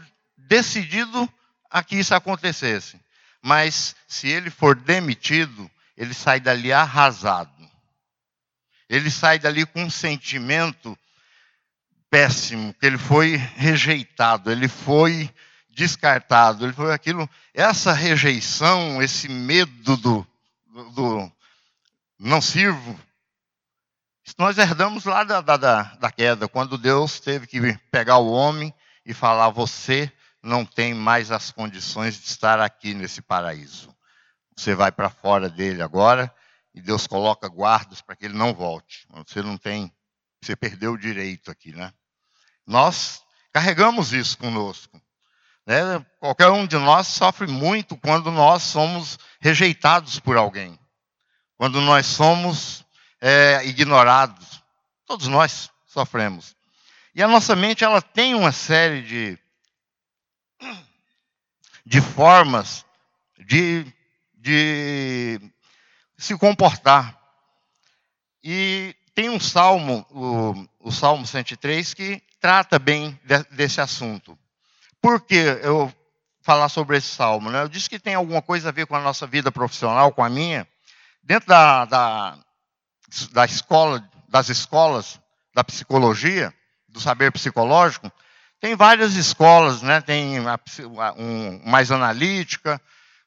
decidido 0.48 1.28
a 1.70 1.82
que 1.82 1.96
isso 1.96 2.14
acontecesse. 2.14 3.00
Mas 3.40 3.96
se 4.06 4.28
ele 4.28 4.50
for 4.50 4.76
demitido, 4.76 5.70
ele 5.96 6.14
sai 6.14 6.38
dali 6.38 6.72
arrasado. 6.72 7.50
Ele 8.88 9.10
sai 9.10 9.38
dali 9.38 9.64
com 9.66 9.84
um 9.84 9.90
sentimento 9.90 10.96
péssimo, 12.10 12.74
que 12.74 12.84
ele 12.84 12.98
foi 12.98 13.36
rejeitado, 13.36 14.52
ele 14.52 14.68
foi 14.68 15.32
descartado, 15.70 16.66
ele 16.66 16.74
foi 16.74 16.92
aquilo. 16.92 17.28
Essa 17.54 17.92
rejeição, 17.92 19.02
esse 19.02 19.28
medo 19.28 19.96
do, 19.96 20.26
do, 20.66 20.90
do 20.90 21.32
não 22.18 22.42
sirvo, 22.42 22.98
nós 24.38 24.58
herdamos 24.58 25.04
lá 25.04 25.24
da, 25.24 25.40
da, 25.40 25.56
da 25.56 26.10
queda, 26.10 26.46
quando 26.46 26.78
Deus 26.78 27.18
teve 27.18 27.46
que 27.46 27.78
pegar 27.90 28.18
o 28.18 28.30
homem 28.30 28.72
e 29.04 29.12
falar: 29.12 29.50
Você 29.50 30.10
não 30.42 30.64
tem 30.64 30.92
mais 30.92 31.30
as 31.30 31.52
condições 31.52 32.18
de 32.18 32.26
estar 32.26 32.60
aqui 32.60 32.94
nesse 32.94 33.22
paraíso. 33.22 33.94
Você 34.56 34.74
vai 34.74 34.90
para 34.90 35.08
fora 35.08 35.48
dele 35.48 35.82
agora 35.82 36.34
e 36.74 36.80
Deus 36.80 37.06
coloca 37.06 37.48
guardas 37.48 38.00
para 38.00 38.16
que 38.16 38.24
ele 38.24 38.36
não 38.36 38.52
volte. 38.52 39.06
Você 39.26 39.40
não 39.40 39.56
tem, 39.56 39.92
você 40.42 40.56
perdeu 40.56 40.92
o 40.92 40.98
direito 40.98 41.50
aqui, 41.50 41.72
né? 41.72 41.92
Nós 42.66 43.22
carregamos 43.52 44.12
isso 44.12 44.36
conosco. 44.38 45.00
Né? 45.66 46.04
Qualquer 46.18 46.48
um 46.48 46.66
de 46.66 46.76
nós 46.76 47.06
sofre 47.06 47.46
muito 47.46 47.96
quando 47.96 48.30
nós 48.30 48.62
somos 48.62 49.18
rejeitados 49.40 50.18
por 50.18 50.36
alguém, 50.36 50.78
quando 51.56 51.80
nós 51.80 52.06
somos 52.06 52.84
é, 53.20 53.64
ignorados. 53.64 54.62
Todos 55.06 55.28
nós 55.28 55.70
sofremos. 55.86 56.56
E 57.14 57.22
a 57.22 57.28
nossa 57.28 57.54
mente 57.54 57.84
ela 57.84 58.00
tem 58.00 58.34
uma 58.34 58.52
série 58.52 59.02
de 59.02 59.38
de 61.84 62.00
formas 62.00 62.84
de, 63.38 63.86
de 64.34 65.40
se 66.16 66.36
comportar. 66.36 67.18
E 68.42 68.94
tem 69.14 69.28
um 69.28 69.40
salmo, 69.40 70.06
o, 70.10 70.88
o 70.88 70.92
Salmo 70.92 71.26
103, 71.26 71.94
que 71.94 72.22
trata 72.40 72.78
bem 72.78 73.18
de, 73.24 73.42
desse 73.54 73.80
assunto. 73.80 74.38
Por 75.00 75.20
que 75.20 75.34
eu 75.34 75.92
falar 76.42 76.68
sobre 76.68 76.96
esse 76.96 77.08
salmo? 77.08 77.50
Né? 77.50 77.62
Eu 77.62 77.68
disse 77.68 77.88
que 77.88 77.98
tem 77.98 78.14
alguma 78.14 78.42
coisa 78.42 78.68
a 78.68 78.72
ver 78.72 78.86
com 78.86 78.96
a 78.96 79.00
nossa 79.00 79.26
vida 79.26 79.52
profissional, 79.52 80.12
com 80.12 80.24
a 80.24 80.30
minha. 80.30 80.66
Dentro 81.22 81.48
da, 81.48 81.84
da, 81.84 82.38
da 83.32 83.44
escola, 83.44 84.08
das 84.28 84.48
escolas 84.48 85.20
da 85.54 85.62
psicologia, 85.62 86.52
do 86.88 87.00
saber 87.00 87.30
psicológico, 87.30 88.10
tem 88.62 88.76
várias 88.76 89.16
escolas, 89.16 89.82
né? 89.82 90.00
tem 90.00 90.36
um 91.18 91.60
mais 91.68 91.90
analítica, 91.90 92.80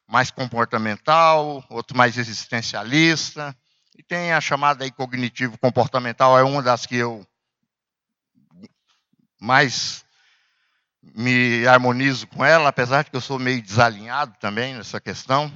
mais 0.08 0.30
comportamental, 0.30 1.62
outro 1.68 1.94
mais 1.94 2.16
existencialista, 2.16 3.54
e 3.98 4.02
tem 4.02 4.32
a 4.32 4.40
chamada 4.40 4.82
aí 4.82 4.90
cognitivo 4.90 5.58
comportamental, 5.58 6.38
é 6.38 6.42
uma 6.42 6.62
das 6.62 6.86
que 6.86 6.96
eu 6.96 7.26
mais 9.38 10.06
me 11.02 11.66
harmonizo 11.66 12.26
com 12.28 12.42
ela, 12.42 12.70
apesar 12.70 13.04
de 13.04 13.10
que 13.10 13.16
eu 13.16 13.20
sou 13.20 13.38
meio 13.38 13.60
desalinhado 13.60 14.34
também 14.40 14.74
nessa 14.74 14.98
questão. 14.98 15.52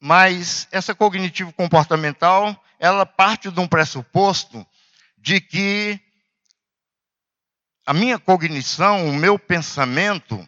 Mas 0.00 0.68
essa 0.70 0.94
cognitivo 0.94 1.52
comportamental, 1.52 2.56
ela 2.78 3.04
parte 3.04 3.50
de 3.50 3.58
um 3.58 3.66
pressuposto 3.66 4.64
de 5.16 5.40
que 5.40 6.00
a 7.88 7.94
minha 7.94 8.18
cognição, 8.18 9.08
o 9.08 9.14
meu 9.14 9.38
pensamento, 9.38 10.46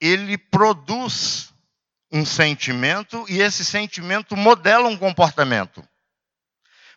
ele 0.00 0.38
produz 0.38 1.52
um 2.10 2.24
sentimento 2.24 3.26
e 3.28 3.42
esse 3.42 3.62
sentimento 3.62 4.34
modela 4.34 4.88
um 4.88 4.96
comportamento. 4.96 5.86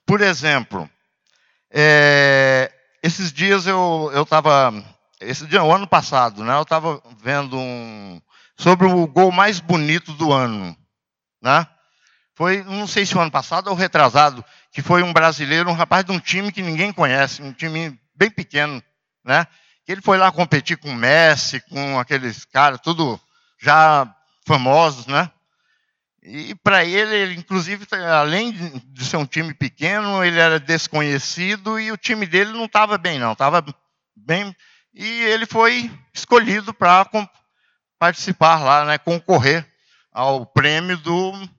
Por 0.06 0.22
exemplo, 0.22 0.90
é, 1.70 2.72
esses 3.04 3.34
dias 3.34 3.68
eu 3.68 4.14
estava, 4.24 4.74
esse 5.20 5.46
dia, 5.46 5.62
o 5.62 5.74
ano 5.74 5.86
passado, 5.86 6.42
né, 6.42 6.56
eu 6.56 6.62
estava 6.62 7.04
vendo 7.18 7.58
um, 7.58 8.22
sobre 8.56 8.88
o 8.88 9.06
gol 9.08 9.30
mais 9.30 9.60
bonito 9.60 10.14
do 10.14 10.32
ano, 10.32 10.74
né? 11.42 11.68
Foi, 12.34 12.64
não 12.64 12.88
sei 12.88 13.06
se 13.06 13.18
o 13.18 13.20
ano 13.20 13.30
passado 13.30 13.68
ou 13.68 13.76
retrasado, 13.76 14.42
que 14.72 14.82
foi 14.82 15.04
um 15.04 15.12
brasileiro, 15.12 15.70
um 15.70 15.74
rapaz 15.74 16.06
de 16.06 16.14
um 16.14 16.20
time 16.20 16.50
que 16.50 16.62
ninguém 16.62 16.94
conhece, 16.94 17.42
um 17.42 17.52
time 17.52 18.00
bem 18.20 18.30
pequeno, 18.30 18.84
né? 19.24 19.48
Ele 19.88 20.02
foi 20.02 20.18
lá 20.18 20.30
competir 20.32 20.78
com 20.78 20.90
o 20.90 20.96
Messi, 20.96 21.62
com 21.62 21.98
aqueles 21.98 22.44
caras, 22.44 22.82
tudo 22.84 23.20
já 23.58 24.14
famosos, 24.46 25.08
né? 25.08 25.32
E 26.22 26.54
para 26.56 26.84
ele, 26.84 27.16
ele, 27.16 27.36
inclusive, 27.36 27.88
além 27.96 28.52
de 28.52 29.06
ser 29.06 29.16
um 29.16 29.26
time 29.26 29.54
pequeno, 29.54 30.24
ele 30.24 30.38
era 30.38 30.60
desconhecido 30.60 31.80
e 31.80 31.92
o 31.94 31.98
time 31.98 32.28
dele 32.28 32.52
não 32.52 32.66
estava 32.66 32.98
bem, 32.98 33.18
não. 33.18 33.32
Estava 33.32 33.64
bem. 34.14 34.54
E 34.94 35.08
ele 35.24 35.46
foi 35.46 35.90
escolhido 36.14 36.74
para 36.74 37.10
participar 37.98 38.60
lá, 38.60 38.84
né, 38.84 38.98
concorrer 38.98 39.66
ao 40.12 40.46
prêmio 40.46 40.98
do 40.98 41.50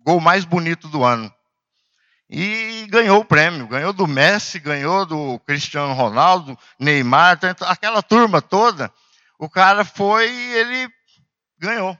gol 0.00 0.20
mais 0.20 0.44
bonito 0.44 0.88
do 0.88 1.04
ano 1.04 1.32
e 2.28 2.86
ganhou 2.90 3.20
o 3.20 3.24
prêmio. 3.24 3.66
Ganhou 3.66 3.92
do 3.92 4.06
Messi, 4.06 4.58
ganhou 4.58 5.06
do 5.06 5.38
Cristiano 5.40 5.94
Ronaldo, 5.94 6.58
Neymar, 6.78 7.38
aquela 7.62 8.02
turma 8.02 8.42
toda. 8.42 8.92
O 9.38 9.48
cara 9.48 9.84
foi 9.84 10.28
e 10.28 10.54
ele 10.54 10.92
ganhou. 11.58 11.96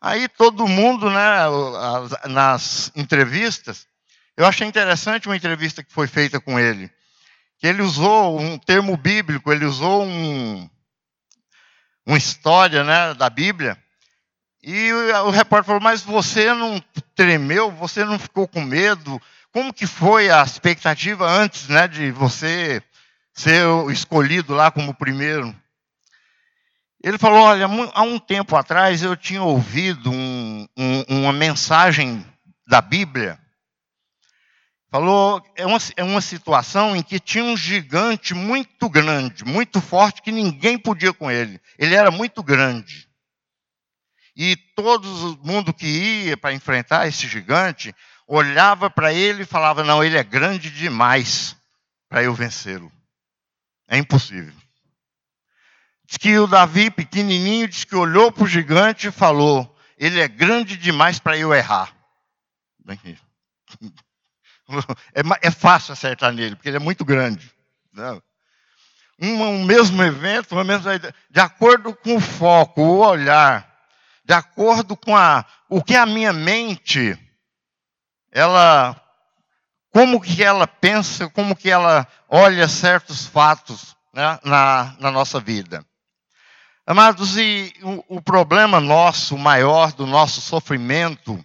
Aí 0.00 0.28
todo 0.28 0.68
mundo, 0.68 1.08
né, 1.08 1.38
nas 2.28 2.92
entrevistas, 2.94 3.86
eu 4.36 4.44
achei 4.44 4.66
interessante 4.66 5.28
uma 5.28 5.36
entrevista 5.36 5.82
que 5.82 5.92
foi 5.92 6.06
feita 6.06 6.40
com 6.40 6.58
ele, 6.58 6.90
que 7.58 7.66
ele 7.66 7.80
usou 7.80 8.38
um 8.38 8.58
termo 8.58 8.96
bíblico, 8.96 9.50
ele 9.50 9.64
usou 9.64 10.04
um, 10.04 10.68
uma 12.04 12.18
história 12.18 12.84
né, 12.84 13.14
da 13.14 13.30
Bíblia, 13.30 13.78
e 14.62 14.92
o 14.92 15.30
repórter 15.30 15.66
falou, 15.66 15.80
mas 15.80 16.00
você 16.00 16.52
não 16.52 16.82
tremeu, 17.14 17.70
você 17.70 18.04
não 18.04 18.18
ficou 18.18 18.48
com 18.48 18.62
medo, 18.62 19.20
como 19.54 19.72
que 19.72 19.86
foi 19.86 20.28
a 20.30 20.42
expectativa 20.42 21.24
antes 21.30 21.68
né, 21.68 21.86
de 21.86 22.10
você 22.10 22.82
ser 23.32 23.64
escolhido 23.88 24.52
lá 24.52 24.68
como 24.68 24.92
primeiro? 24.92 25.54
Ele 27.00 27.16
falou: 27.16 27.44
Olha, 27.44 27.66
há 27.94 28.02
um 28.02 28.18
tempo 28.18 28.56
atrás 28.56 29.04
eu 29.04 29.16
tinha 29.16 29.44
ouvido 29.44 30.10
um, 30.10 30.66
um, 30.76 31.04
uma 31.20 31.32
mensagem 31.32 32.26
da 32.66 32.80
Bíblia. 32.80 33.38
Falou: 34.90 35.40
é 35.54 35.64
uma, 35.64 35.78
é 35.98 36.02
uma 36.02 36.20
situação 36.20 36.96
em 36.96 37.02
que 37.02 37.20
tinha 37.20 37.44
um 37.44 37.56
gigante 37.56 38.34
muito 38.34 38.88
grande, 38.88 39.44
muito 39.44 39.80
forte, 39.80 40.20
que 40.20 40.32
ninguém 40.32 40.76
podia 40.76 41.12
com 41.12 41.30
ele. 41.30 41.60
Ele 41.78 41.94
era 41.94 42.10
muito 42.10 42.42
grande. 42.42 43.08
E 44.36 44.56
todo 44.74 45.38
mundo 45.44 45.72
que 45.72 45.86
ia 45.86 46.36
para 46.36 46.52
enfrentar 46.52 47.06
esse 47.06 47.28
gigante 47.28 47.94
olhava 48.26 48.90
para 48.90 49.12
ele 49.12 49.42
e 49.42 49.46
falava: 49.46 49.82
Não, 49.82 50.02
ele 50.02 50.16
é 50.16 50.24
grande 50.24 50.70
demais 50.70 51.56
para 52.08 52.22
eu 52.22 52.34
vencê-lo. 52.34 52.90
É 53.88 53.98
impossível. 53.98 54.54
Diz 56.06 56.16
que 56.18 56.38
o 56.38 56.46
Davi, 56.46 56.90
pequenininho, 56.90 57.68
diz 57.68 57.84
que 57.84 57.96
olhou 57.96 58.30
para 58.30 58.44
o 58.44 58.48
gigante 58.48 59.08
e 59.08 59.12
falou: 59.12 59.76
Ele 59.98 60.20
é 60.20 60.28
grande 60.28 60.76
demais 60.76 61.18
para 61.18 61.36
eu 61.36 61.54
errar. 61.54 61.94
É, 65.12 65.48
é, 65.48 65.50
fácil 65.50 65.92
acertar 65.92 66.32
nele, 66.32 66.56
porque 66.56 66.70
ele 66.70 66.78
é 66.78 66.80
muito 66.80 67.04
grande. 67.04 67.52
Um, 69.20 69.42
um 69.42 69.64
mesmo 69.64 70.02
evento, 70.02 70.52
uma 70.52 70.64
mesma, 70.64 70.98
de 70.98 71.40
acordo 71.40 71.94
com 71.94 72.16
o 72.16 72.20
foco, 72.20 72.80
o 72.80 73.06
olhar, 73.06 73.70
de 74.24 74.32
acordo 74.32 74.96
com 74.96 75.14
a, 75.14 75.44
o 75.68 75.82
que 75.82 75.94
a 75.94 76.06
minha 76.06 76.32
mente, 76.32 77.14
ela, 78.34 79.00
como 79.92 80.20
que 80.20 80.42
ela 80.42 80.66
pensa, 80.66 81.30
como 81.30 81.54
que 81.54 81.70
ela 81.70 82.06
olha 82.28 82.66
certos 82.66 83.26
fatos 83.26 83.96
né, 84.12 84.40
na, 84.42 84.96
na 84.98 85.10
nossa 85.12 85.38
vida. 85.38 85.86
Amados, 86.84 87.38
e 87.38 87.72
o, 87.80 88.16
o, 88.16 88.20
problema 88.20 88.80
nosso, 88.80 89.38
maior 89.38 89.92
do 89.92 90.04
nosso 90.04 90.40
sofrimento, 90.40 91.42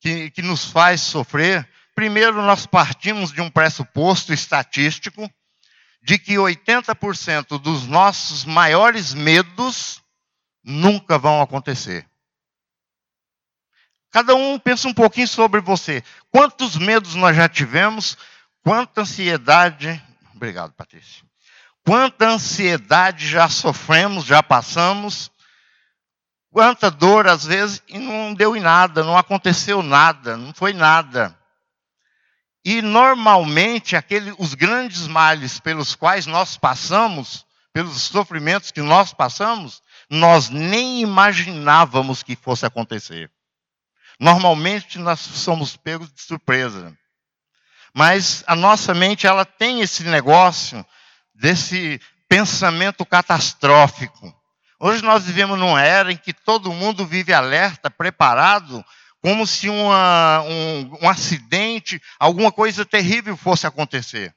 que, 0.00 0.30
que 0.32 0.42
nos 0.42 0.64
faz 0.64 1.00
sofrer, 1.00 1.66
primeiro 1.94 2.42
nós 2.42 2.66
partimos 2.66 3.32
de 3.32 3.40
um 3.40 3.48
pressuposto 3.48 4.34
estatístico 4.34 5.30
de 6.02 6.18
que 6.18 6.34
80% 6.34 7.58
dos 7.58 7.86
nossos 7.86 8.44
maiores 8.44 9.14
medos 9.14 10.02
nunca 10.64 11.16
vão 11.18 11.40
acontecer. 11.40 12.09
Cada 14.10 14.34
um 14.34 14.58
pensa 14.58 14.88
um 14.88 14.94
pouquinho 14.94 15.28
sobre 15.28 15.60
você. 15.60 16.02
Quantos 16.30 16.76
medos 16.76 17.14
nós 17.14 17.36
já 17.36 17.48
tivemos? 17.48 18.16
Quanta 18.62 19.02
ansiedade. 19.02 20.02
Obrigado, 20.34 20.72
Patrícia. 20.72 21.24
Quanta 21.84 22.28
ansiedade 22.28 23.26
já 23.28 23.48
sofremos, 23.48 24.24
já 24.24 24.42
passamos. 24.42 25.30
Quanta 26.50 26.90
dor, 26.90 27.28
às 27.28 27.44
vezes, 27.44 27.82
e 27.88 27.98
não 27.98 28.34
deu 28.34 28.56
em 28.56 28.60
nada, 28.60 29.04
não 29.04 29.16
aconteceu 29.16 29.82
nada, 29.82 30.36
não 30.36 30.52
foi 30.52 30.72
nada. 30.72 31.36
E 32.64 32.82
normalmente 32.82 33.94
aquele, 33.96 34.34
os 34.36 34.54
grandes 34.54 35.06
males 35.06 35.60
pelos 35.60 35.94
quais 35.94 36.26
nós 36.26 36.56
passamos, 36.56 37.46
pelos 37.72 38.02
sofrimentos 38.02 38.72
que 38.72 38.82
nós 38.82 39.14
passamos, 39.14 39.80
nós 40.10 40.50
nem 40.50 41.00
imaginávamos 41.00 42.22
que 42.22 42.34
fosse 42.34 42.66
acontecer. 42.66 43.30
Normalmente 44.20 44.98
nós 44.98 45.18
somos 45.18 45.78
pegos 45.78 46.12
de 46.12 46.20
surpresa. 46.20 46.94
Mas 47.94 48.44
a 48.46 48.54
nossa 48.54 48.92
mente 48.92 49.26
ela 49.26 49.46
tem 49.46 49.80
esse 49.80 50.04
negócio 50.04 50.84
desse 51.34 51.98
pensamento 52.28 53.06
catastrófico. 53.06 54.32
Hoje 54.78 55.02
nós 55.02 55.24
vivemos 55.24 55.58
numa 55.58 55.82
era 55.82 56.12
em 56.12 56.18
que 56.18 56.34
todo 56.34 56.72
mundo 56.72 57.06
vive 57.06 57.32
alerta, 57.32 57.90
preparado, 57.90 58.84
como 59.22 59.46
se 59.46 59.70
uma, 59.70 60.42
um, 60.42 60.98
um 61.02 61.08
acidente, 61.08 62.00
alguma 62.18 62.52
coisa 62.52 62.84
terrível 62.84 63.38
fosse 63.38 63.66
acontecer. 63.66 64.34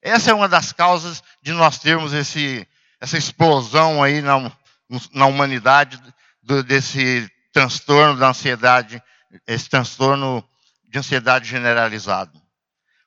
Essa 0.00 0.30
é 0.30 0.34
uma 0.34 0.48
das 0.48 0.72
causas 0.72 1.22
de 1.42 1.52
nós 1.52 1.78
termos 1.78 2.14
esse, 2.14 2.66
essa 2.98 3.18
explosão 3.18 4.02
aí 4.02 4.22
na, 4.22 4.50
na 5.12 5.26
humanidade 5.26 6.00
do, 6.42 6.62
desse 6.62 7.30
transtorno 7.56 8.18
da 8.18 8.28
ansiedade, 8.28 9.02
esse 9.46 9.66
transtorno 9.70 10.46
de 10.90 10.98
ansiedade 10.98 11.48
generalizado. 11.48 12.38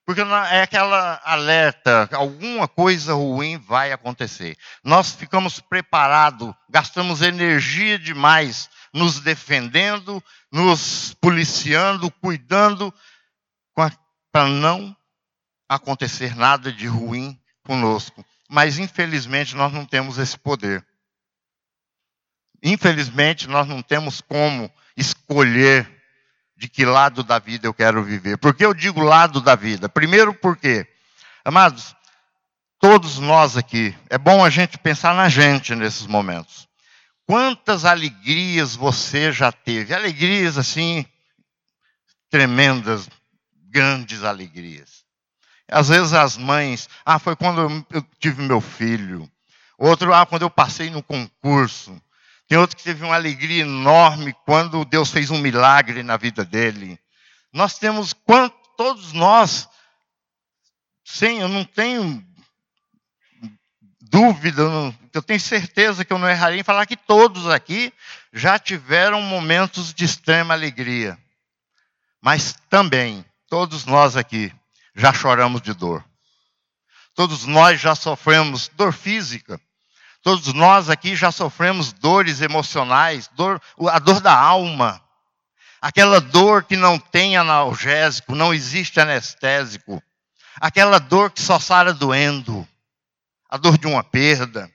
Porque 0.04 0.22
é 0.22 0.64
aquela 0.64 1.22
alerta, 1.24 2.10
alguma 2.14 2.68
coisa 2.68 3.14
ruim 3.14 3.60
vai 3.60 3.92
acontecer. 3.92 4.58
Nós 4.84 5.14
ficamos 5.14 5.60
preparados, 5.60 6.52
gastamos 6.68 7.22
energia 7.22 8.00
demais 8.00 8.72
nos 8.92 9.20
defendendo, 9.20 10.24
nos 10.52 11.14
policiando, 11.22 12.10
cuidando, 12.10 12.92
para 14.32 14.48
não 14.48 14.98
acontecer 15.70 16.36
nada 16.36 16.74
de 16.74 16.88
ruim 16.88 17.40
conosco. 17.64 18.26
Mas 18.50 18.80
infelizmente 18.80 19.56
nós 19.56 19.72
não 19.72 19.86
temos 19.86 20.18
esse 20.18 20.40
poder. 20.40 20.84
Infelizmente 22.64 23.48
nós 23.48 23.68
não 23.68 23.82
temos 23.82 24.22
como 24.22 24.72
escolher 24.96 25.90
de 26.58 26.68
que 26.68 26.84
lado 26.84 27.24
da 27.24 27.40
vida 27.40 27.68
eu 27.68 27.74
quero 27.74 28.04
viver. 28.04 28.38
Por 28.38 28.54
que 28.54 28.66
eu 28.66 28.74
digo 28.74 29.02
lado 29.02 29.40
da 29.40 29.56
vida? 29.56 29.88
Primeiro, 29.88 30.34
porque, 30.34 30.86
amados, 31.46 31.96
todos 32.80 33.18
nós 33.18 33.56
aqui, 33.56 33.96
é 34.10 34.18
bom 34.18 34.44
a 34.44 34.50
gente 34.50 34.78
pensar 34.78 35.16
na 35.16 35.30
gente 35.30 35.74
nesses 35.74 36.06
momentos. 36.06 36.68
Quantas 37.26 37.86
alegrias 37.86 38.76
você 38.76 39.32
já 39.32 39.52
teve? 39.52 39.94
Alegrias 39.94 40.58
assim, 40.58 41.06
tremendas, 42.30 43.08
grandes 43.70 44.24
alegrias. 44.24 45.06
Às 45.72 45.90
vezes 45.90 46.14
as 46.14 46.36
mães, 46.36 46.90
ah, 47.06 47.20
foi 47.20 47.36
quando 47.36 47.86
eu 47.92 48.06
tive 48.20 48.42
meu 48.42 48.60
filho. 48.60 49.30
Outro, 49.78 50.14
ah, 50.14 50.26
quando 50.26 50.42
eu 50.42 50.50
passei 50.50 50.90
no 50.90 51.04
concurso. 51.04 52.02
Tem 52.50 52.58
outro 52.58 52.76
que 52.76 52.84
teve 52.84 53.06
uma 53.06 53.14
alegria 53.14 53.62
enorme 53.62 54.34
quando 54.44 54.84
Deus 54.84 55.12
fez 55.12 55.30
um 55.30 55.38
milagre 55.38 56.02
na 56.02 56.18
vida 56.18 56.44
dele. 56.44 57.00
Nós 57.54 57.78
temos, 57.78 58.12
todos 58.76 59.14
nós, 59.14 59.70
sim, 61.06 61.42
eu 61.42 61.48
não 61.48 61.64
tenho 61.64 62.26
dúvida, 64.02 64.64
eu 65.14 65.22
tenho 65.22 65.40
certeza 65.40 66.04
que 66.04 66.12
eu 66.12 66.18
não 66.18 66.28
erraria 66.28 66.60
em 66.60 66.64
falar 66.64 66.88
que 66.88 66.98
todos 66.98 67.48
aqui 67.48 67.94
já 68.34 68.58
tiveram 68.58 69.22
momentos 69.22 69.94
de 69.94 70.04
extrema 70.04 70.56
alegria. 70.56 71.20
Mas 72.20 72.56
também, 72.68 73.24
todos 73.48 73.86
nós 73.86 74.18
aqui 74.18 74.52
já 74.96 75.14
choramos 75.14 75.62
de 75.62 75.76
dor. 75.76 76.04
Todos 77.14 77.46
nós 77.46 77.80
já 77.80 77.94
sofremos 77.94 78.70
dor 78.70 78.92
física. 78.92 79.62
Todos 80.22 80.54
nós 80.54 80.90
aqui 80.90 81.16
já 81.16 81.32
sofremos 81.32 81.94
dores 81.94 82.42
emocionais, 82.42 83.30
dor, 83.36 83.62
a 83.90 84.00
dor 84.00 84.20
da 84.20 84.38
alma. 84.38 85.02
Aquela 85.82 86.20
dor 86.20 86.66
que 86.66 86.76
não 86.76 87.00
tem 87.00 87.38
analgésico, 87.38 88.36
não 88.36 88.54
existe 88.54 89.00
anestésico. 89.00 90.04
Aquela 90.60 91.00
dor 91.00 91.32
que 91.32 91.42
só 91.42 91.58
sara 91.58 91.94
doendo. 91.94 92.68
A 93.50 93.56
dor 93.56 93.78
de 93.78 93.88
uma 93.88 94.04
perda. 94.04 94.70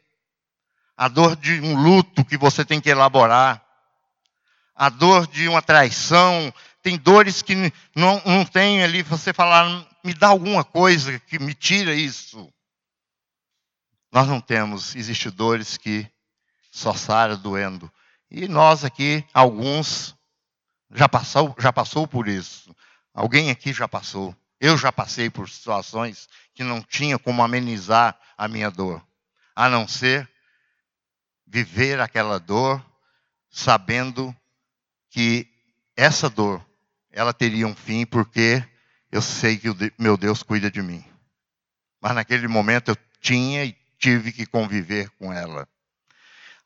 A 0.97 1.09
dor 1.09 1.37
de 1.37 1.61
um 1.61 1.75
luto 1.77 2.25
que 2.25 2.39
você 2.39 2.65
tem 2.65 2.81
que 2.81 2.89
elaborar. 2.89 3.63
A 4.75 4.89
dor 4.89 5.27
de 5.27 5.47
uma 5.47 5.61
traição. 5.61 6.53
Tem 6.83 6.97
dores 6.97 7.43
que 7.43 7.55
não, 7.95 8.23
não 8.25 8.45
tem 8.47 8.83
ali, 8.83 9.03
você 9.03 9.33
falar, 9.33 9.87
me 10.03 10.15
dá 10.15 10.29
alguma 10.29 10.65
coisa 10.65 11.19
que 11.19 11.39
me 11.39 11.53
tira 11.53 11.95
isso. 11.95 12.51
Nós 14.15 14.29
não 14.29 14.41
temos, 14.41 14.95
existem 14.95 15.33
dores 15.33 15.77
que 15.77 16.09
só 16.71 16.95
saram 16.95 17.37
doendo. 17.37 17.93
E 18.31 18.47
nós 18.47 18.85
aqui, 18.85 19.27
alguns, 19.35 20.15
já 20.93 21.09
passou, 21.09 21.53
já 21.59 21.73
passou 21.73 22.07
por 22.07 22.29
isso. 22.29 22.73
Alguém 23.13 23.51
aqui 23.51 23.73
já 23.73 23.89
passou. 23.89 24.33
Eu 24.61 24.79
já 24.79 24.93
passei 24.93 25.29
por 25.29 25.51
situações 25.51 26.29
que 26.55 26.63
não 26.63 26.81
tinha 26.81 27.19
como 27.19 27.43
amenizar 27.43 28.17
a 28.39 28.47
minha 28.47 28.71
dor, 28.71 29.05
a 29.53 29.69
não 29.69 29.89
ser 29.89 30.31
viver 31.45 32.01
aquela 32.01 32.39
dor 32.39 32.81
sabendo 33.51 34.33
que 35.11 35.49
essa 35.97 36.31
dor 36.31 36.65
ela 37.11 37.35
teria 37.35 37.67
um 37.67 37.75
fim 37.75 38.07
porque 38.07 38.63
eu 39.11 39.21
sei 39.21 39.59
que 39.59 39.71
o 39.71 39.77
meu 39.99 40.17
Deus 40.17 40.45
cuida 40.45 40.71
de 40.71 40.83
mim. 40.83 41.05
Mas 42.01 42.15
naquele 42.15 42.47
momento 42.47 42.93
eu 42.93 42.97
tinha 43.21 43.65
e 43.65 43.84
tive 44.05 44.33
que 44.33 44.45
conviver 44.45 45.09
com 45.19 45.33
ela. 45.33 45.67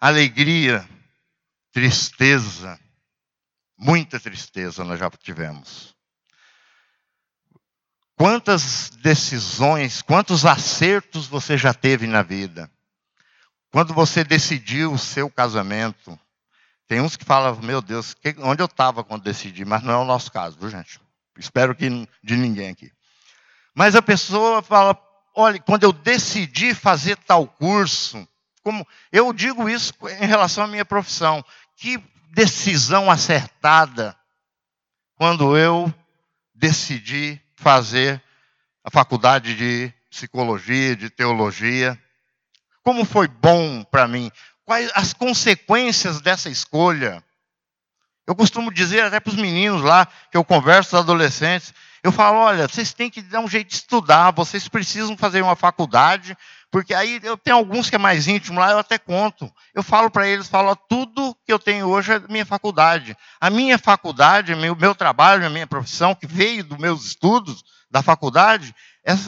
Alegria, 0.01 0.88
tristeza, 1.70 2.77
muita 3.79 4.18
tristeza 4.18 4.83
nós 4.83 4.98
já 4.98 5.09
tivemos. 5.11 5.94
Quantas 8.16 8.90
decisões, 8.90 10.03
quantos 10.03 10.44
acertos 10.44 11.29
você 11.29 11.57
já 11.57 11.72
teve 11.72 12.09
na 12.09 12.24
vida? 12.24 12.68
Quando 13.70 13.94
você 13.94 14.24
decidiu 14.24 14.92
o 14.92 14.98
seu 14.98 15.31
casamento, 15.31 16.18
tem 16.88 17.01
uns 17.01 17.16
que 17.16 17.24
falam, 17.24 17.55
meu 17.62 17.81
Deus, 17.81 18.16
onde 18.38 18.62
eu 18.62 18.66
estava 18.66 19.05
quando 19.05 19.22
decidi, 19.22 19.64
mas 19.64 19.85
não 19.85 19.94
é 19.94 19.96
o 19.96 20.05
nosso 20.05 20.33
caso, 20.33 20.59
viu, 20.59 20.68
gente? 20.68 21.01
Espero 21.38 21.72
que 21.72 21.88
de 22.20 22.37
ninguém 22.37 22.70
aqui. 22.70 22.90
Mas 23.72 23.94
a 23.94 24.03
pessoa 24.03 24.61
fala, 24.61 24.92
olha, 25.38 25.61
quando 25.61 25.85
eu 25.85 25.92
decidi 25.92 26.74
fazer 26.74 27.16
tal 27.18 27.46
curso, 27.46 28.27
como 28.61 28.85
eu 29.12 29.33
digo 29.33 29.68
isso 29.68 29.94
em 30.20 30.27
relação 30.27 30.64
à 30.64 30.66
minha 30.66 30.85
profissão, 30.85 31.44
que 31.77 32.03
decisão 32.33 33.09
acertada 33.09 34.16
quando 35.14 35.57
eu 35.57 35.94
decidi 36.53 37.40
fazer 37.55 38.20
a 38.83 38.90
faculdade 38.90 39.55
de 39.55 39.92
psicologia, 40.11 40.96
de 40.96 41.09
teologia. 41.09 41.96
Como 42.83 43.05
foi 43.05 43.29
bom 43.29 43.85
para 43.85 44.09
mim. 44.09 44.33
Quais 44.64 44.90
as 44.92 45.12
consequências 45.12 46.20
dessa 46.20 46.51
escolha? 46.51 47.22
Eu 48.27 48.35
costumo 48.35 48.72
dizer 48.72 49.05
até 49.05 49.20
para 49.20 49.31
os 49.31 49.37
meninos 49.37 49.83
lá, 49.83 50.05
que 50.31 50.37
eu 50.37 50.44
converso 50.44 50.90
com 50.90 50.96
os 50.96 51.03
adolescentes, 51.03 51.72
eu 52.09 52.12
falo, 52.12 52.38
olha, 52.38 52.66
vocês 52.66 52.94
têm 52.94 53.11
que 53.11 53.21
dar 53.21 53.40
um 53.40 53.49
jeito 53.49 53.68
de 53.68 53.75
estudar, 53.75 54.31
vocês 54.31 54.66
precisam 54.66 55.16
fazer 55.16 55.42
uma 55.42 55.55
faculdade, 55.55 56.37
porque 56.71 56.94
aí 56.94 57.21
eu 57.23 57.37
tenho 57.37 57.57
alguns 57.59 57.90
que 57.90 57.97
é 57.97 57.99
mais 57.99 58.27
íntimo 58.27 58.59
lá, 58.59 58.71
eu 58.71 58.79
até 58.79 58.99
conto. 58.99 59.53
Eu 59.75 59.83
falo 59.83 60.11
para 60.11 60.27
eles, 60.27 60.49
falo, 60.49 60.75
tudo 60.75 61.37
que 61.47 61.53
eu 61.53 61.59
tenho 61.59 61.87
hoje 61.87 62.12
é 62.12 62.18
minha 62.29 62.47
faculdade. 62.47 63.16
A 63.38 63.51
minha 63.51 63.79
faculdade, 63.79 64.55
meu, 64.55 64.75
meu 64.75 64.94
trabalho, 64.94 65.47
a 65.47 65.51
minha 65.51 65.66
profissão, 65.66 66.14
que 66.14 66.27
veio 66.27 66.64
dos 66.64 66.79
meus 66.79 67.05
estudos 67.05 67.62
da 67.90 68.03
faculdade, 68.03 68.75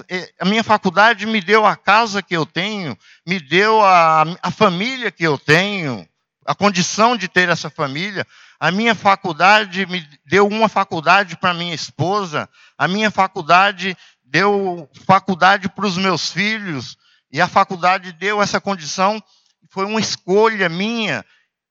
é, 0.09 0.31
a 0.39 0.45
minha 0.47 0.65
faculdade 0.65 1.27
me 1.27 1.41
deu 1.41 1.67
a 1.67 1.77
casa 1.77 2.23
que 2.23 2.37
eu 2.37 2.47
tenho, 2.47 2.97
me 3.27 3.39
deu 3.39 3.83
a, 3.83 4.25
a 4.43 4.51
família 4.51 5.11
que 5.11 5.25
eu 5.25 5.37
tenho, 5.37 6.07
a 6.47 6.55
condição 6.55 7.17
de 7.17 7.29
ter 7.29 7.49
essa 7.51 7.69
família. 7.69 8.27
A 8.61 8.71
minha 8.71 8.95
faculdade 8.95 9.87
me 9.87 10.07
deu 10.27 10.47
uma 10.47 10.69
faculdade 10.69 11.35
para 11.35 11.55
minha 11.55 11.75
esposa, 11.75 12.47
a 12.77 12.87
minha 12.87 13.11
faculdade 13.11 13.97
deu 14.23 14.87
faculdade 15.07 15.67
para 15.71 15.87
os 15.87 15.97
meus 15.97 16.31
filhos, 16.31 16.99
e 17.33 17.41
a 17.41 17.49
faculdade 17.49 18.13
deu 18.13 18.43
essa 18.43 18.61
condição, 18.61 19.23
foi 19.71 19.87
uma 19.87 19.99
escolha 19.99 20.69
minha, 20.69 21.25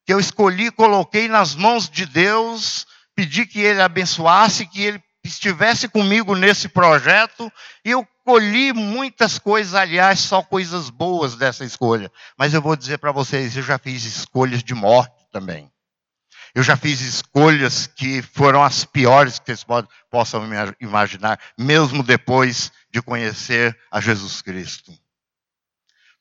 que 0.04 0.12
eu 0.12 0.19
escolhi, 0.19 0.71
coloquei 0.71 1.28
nas 1.28 1.54
mãos 1.54 1.88
de 1.88 2.08
Deus, 2.08 2.88
pedi 3.13 3.45
que 3.45 3.60
Ele 3.60 3.84
abençoasse, 3.84 4.65
que 4.65 4.82
Ele 4.82 5.04
estivesse 5.23 5.88
comigo 5.88 6.36
nesse 6.36 6.67
projeto, 6.67 7.52
e 7.86 7.91
eu 7.91 8.04
colhi 8.25 8.73
muitas 8.73 9.38
coisas, 9.38 9.75
aliás, 9.75 10.21
só 10.21 10.41
coisas 10.41 10.89
boas 10.89 11.36
dessa 11.36 11.63
escolha. 11.63 12.12
Mas 12.36 12.56
eu 12.56 12.63
vou 12.63 12.75
dizer 12.75 12.97
para 12.97 13.12
vocês, 13.12 13.56
eu 13.56 13.62
já 13.62 13.78
fiz 13.78 14.06
escolhas 14.06 14.63
de 14.63 14.73
morte 14.73 15.13
também. 15.32 15.71
Eu 16.54 16.64
já 16.64 16.76
fiz 16.76 17.02
escolhas 17.02 17.88
que 17.88 18.22
foram 18.22 18.64
as 18.64 18.84
piores 18.84 19.40
que 19.40 19.46
vocês 19.46 19.66
possam 20.10 20.44
imaginar, 20.80 21.40
mesmo 21.58 22.04
depois 22.04 22.72
de 22.92 23.02
conhecer 23.02 23.78
a 23.92 24.02
Jesus 24.02 24.42
Cristo. 24.42 24.94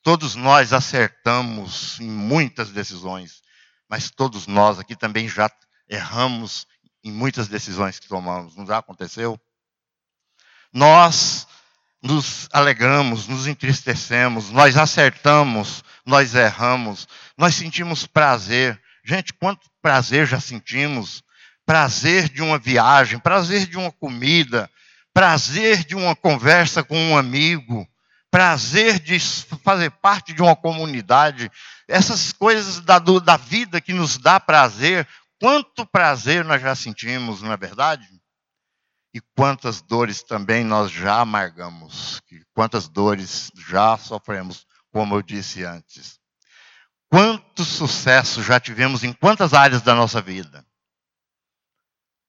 Todos 0.01 0.35
nós 0.35 0.71
acertamos 0.71 1.99
em 1.99 2.09
muitas 2.09 2.71
decisões, 2.71 3.41
mas 3.89 4.09
todos 4.09 4.47
nós 4.47 4.79
aqui 4.79 4.95
também 4.95 5.27
já 5.27 5.49
erramos 5.89 6.65
em 7.03 7.11
muitas 7.11 7.47
decisões 7.47 7.99
que 7.99 8.07
tomamos. 8.07 8.55
Não 8.55 8.65
já 8.65 8.77
aconteceu? 8.77 9.39
Nós 10.71 11.47
nos 12.01 12.47
alegramos, 12.53 13.27
nos 13.27 13.47
entristecemos, 13.47 14.51
nós 14.51 14.77
acertamos, 14.77 15.83
nós 16.05 16.33
erramos, 16.33 17.07
nós 17.37 17.55
sentimos 17.55 18.05
prazer. 18.05 18.81
Gente, 19.09 19.33
quanto 19.33 19.67
prazer 19.81 20.27
já 20.27 20.39
sentimos? 20.39 21.23
Prazer 21.65 22.29
de 22.29 22.43
uma 22.43 22.59
viagem, 22.59 23.17
prazer 23.17 23.65
de 23.65 23.75
uma 23.75 23.91
comida, 23.91 24.69
prazer 25.11 25.83
de 25.83 25.95
uma 25.95 26.15
conversa 26.15 26.83
com 26.83 26.95
um 26.95 27.17
amigo, 27.17 27.87
prazer 28.29 28.99
de 28.99 29.19
fazer 29.63 29.89
parte 29.89 30.31
de 30.31 30.43
uma 30.43 30.55
comunidade. 30.55 31.51
Essas 31.87 32.31
coisas 32.31 32.81
da, 32.81 32.99
da 32.99 33.35
vida 33.35 33.81
que 33.81 33.93
nos 33.93 34.15
dá 34.19 34.39
prazer, 34.39 35.07
quanto 35.41 35.87
prazer 35.87 36.45
nós 36.45 36.61
já 36.61 36.75
sentimos, 36.75 37.41
não 37.41 37.51
é 37.51 37.57
verdade? 37.57 38.07
E 39.11 39.19
quantas 39.35 39.81
dores 39.81 40.21
também 40.21 40.63
nós 40.63 40.91
já 40.91 41.19
amargamos, 41.19 42.21
quantas 42.53 42.87
dores 42.87 43.51
já 43.55 43.97
sofremos, 43.97 44.67
como 44.91 45.15
eu 45.15 45.23
disse 45.23 45.63
antes. 45.63 46.18
Quanto 47.09 47.65
sucesso 47.65 48.43
já 48.43 48.59
tivemos 48.59 49.03
em 49.03 49.11
quantas 49.11 49.53
áreas 49.53 49.81
da 49.81 49.95
nossa 49.95 50.21
vida? 50.21 50.65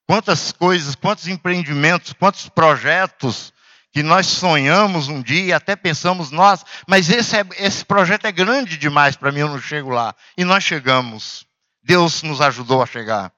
Quantas 0.07 0.51
coisas, 0.51 0.95
quantos 0.95 1.27
empreendimentos, 1.27 2.13
quantos 2.13 2.49
projetos 2.49 3.53
que 3.91 4.01
nós 4.01 4.25
sonhamos 4.25 5.07
um 5.07 5.21
dia 5.21 5.45
e 5.45 5.53
até 5.53 5.75
pensamos, 5.75 6.31
nós, 6.31 6.63
mas 6.87 7.09
esse, 7.09 7.37
é, 7.37 7.45
esse 7.57 7.85
projeto 7.85 8.25
é 8.25 8.31
grande 8.31 8.77
demais 8.77 9.15
para 9.15 9.31
mim, 9.31 9.41
eu 9.41 9.49
não 9.49 9.61
chego 9.61 9.89
lá. 9.89 10.15
E 10.37 10.43
nós 10.43 10.63
chegamos. 10.63 11.45
Deus 11.83 12.23
nos 12.23 12.41
ajudou 12.41 12.81
a 12.81 12.85
chegar. 12.85 13.31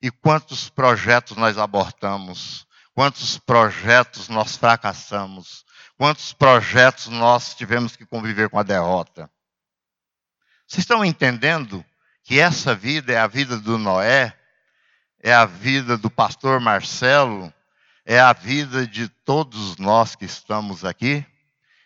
E 0.00 0.10
quantos 0.10 0.68
projetos 0.68 1.36
nós 1.36 1.58
abortamos? 1.58 2.66
Quantos 2.94 3.38
projetos 3.38 4.28
nós 4.28 4.56
fracassamos? 4.56 5.64
Quantos 5.96 6.32
projetos 6.32 7.08
nós 7.08 7.54
tivemos 7.54 7.96
que 7.96 8.06
conviver 8.06 8.48
com 8.48 8.58
a 8.58 8.62
derrota? 8.62 9.30
Vocês 10.66 10.82
estão 10.82 11.04
entendendo 11.04 11.84
que 12.22 12.40
essa 12.40 12.74
vida 12.74 13.12
é 13.12 13.18
a 13.18 13.26
vida 13.26 13.58
do 13.58 13.76
Noé, 13.76 14.36
é 15.22 15.32
a 15.32 15.44
vida 15.44 15.96
do 15.96 16.10
pastor 16.10 16.60
Marcelo, 16.60 17.52
é 18.04 18.18
a 18.18 18.32
vida 18.32 18.86
de 18.86 19.08
todos 19.08 19.76
nós 19.76 20.14
que 20.14 20.24
estamos 20.24 20.84
aqui? 20.84 21.24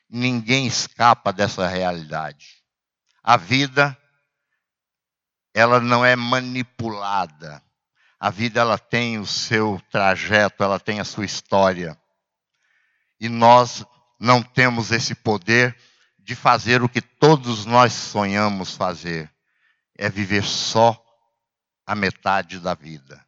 Ninguém 0.09 0.67
escapa 0.67 1.33
dessa 1.33 1.67
realidade. 1.67 2.63
A 3.23 3.37
vida, 3.37 3.97
ela 5.53 5.81
não 5.81 6.05
é 6.05 6.17
manipulada. 6.17 7.63
A 8.19 8.31
vida, 8.31 8.61
ela 8.61 8.79
tem 8.79 9.19
o 9.19 9.27
seu 9.27 9.81
trajeto, 9.91 10.65
ela 10.65 10.81
tem 10.81 10.99
a 10.99 11.05
sua 11.05 11.25
história. 11.25 11.97
E 13.21 13.29
nós 13.29 13.85
não 14.19 14.43
temos 14.43 14.91
esse 14.91 15.15
poder 15.15 15.77
de 16.29 16.35
fazer 16.35 16.83
o 16.83 16.91
que 16.91 17.01
todos 17.01 17.65
nós 17.65 17.95
sonhamos 17.95 18.77
fazer, 18.77 19.33
é 19.97 20.11
viver 20.11 20.45
só 20.45 21.03
a 21.87 21.95
metade 21.95 22.61
da 22.61 22.75
vida. 22.75 23.25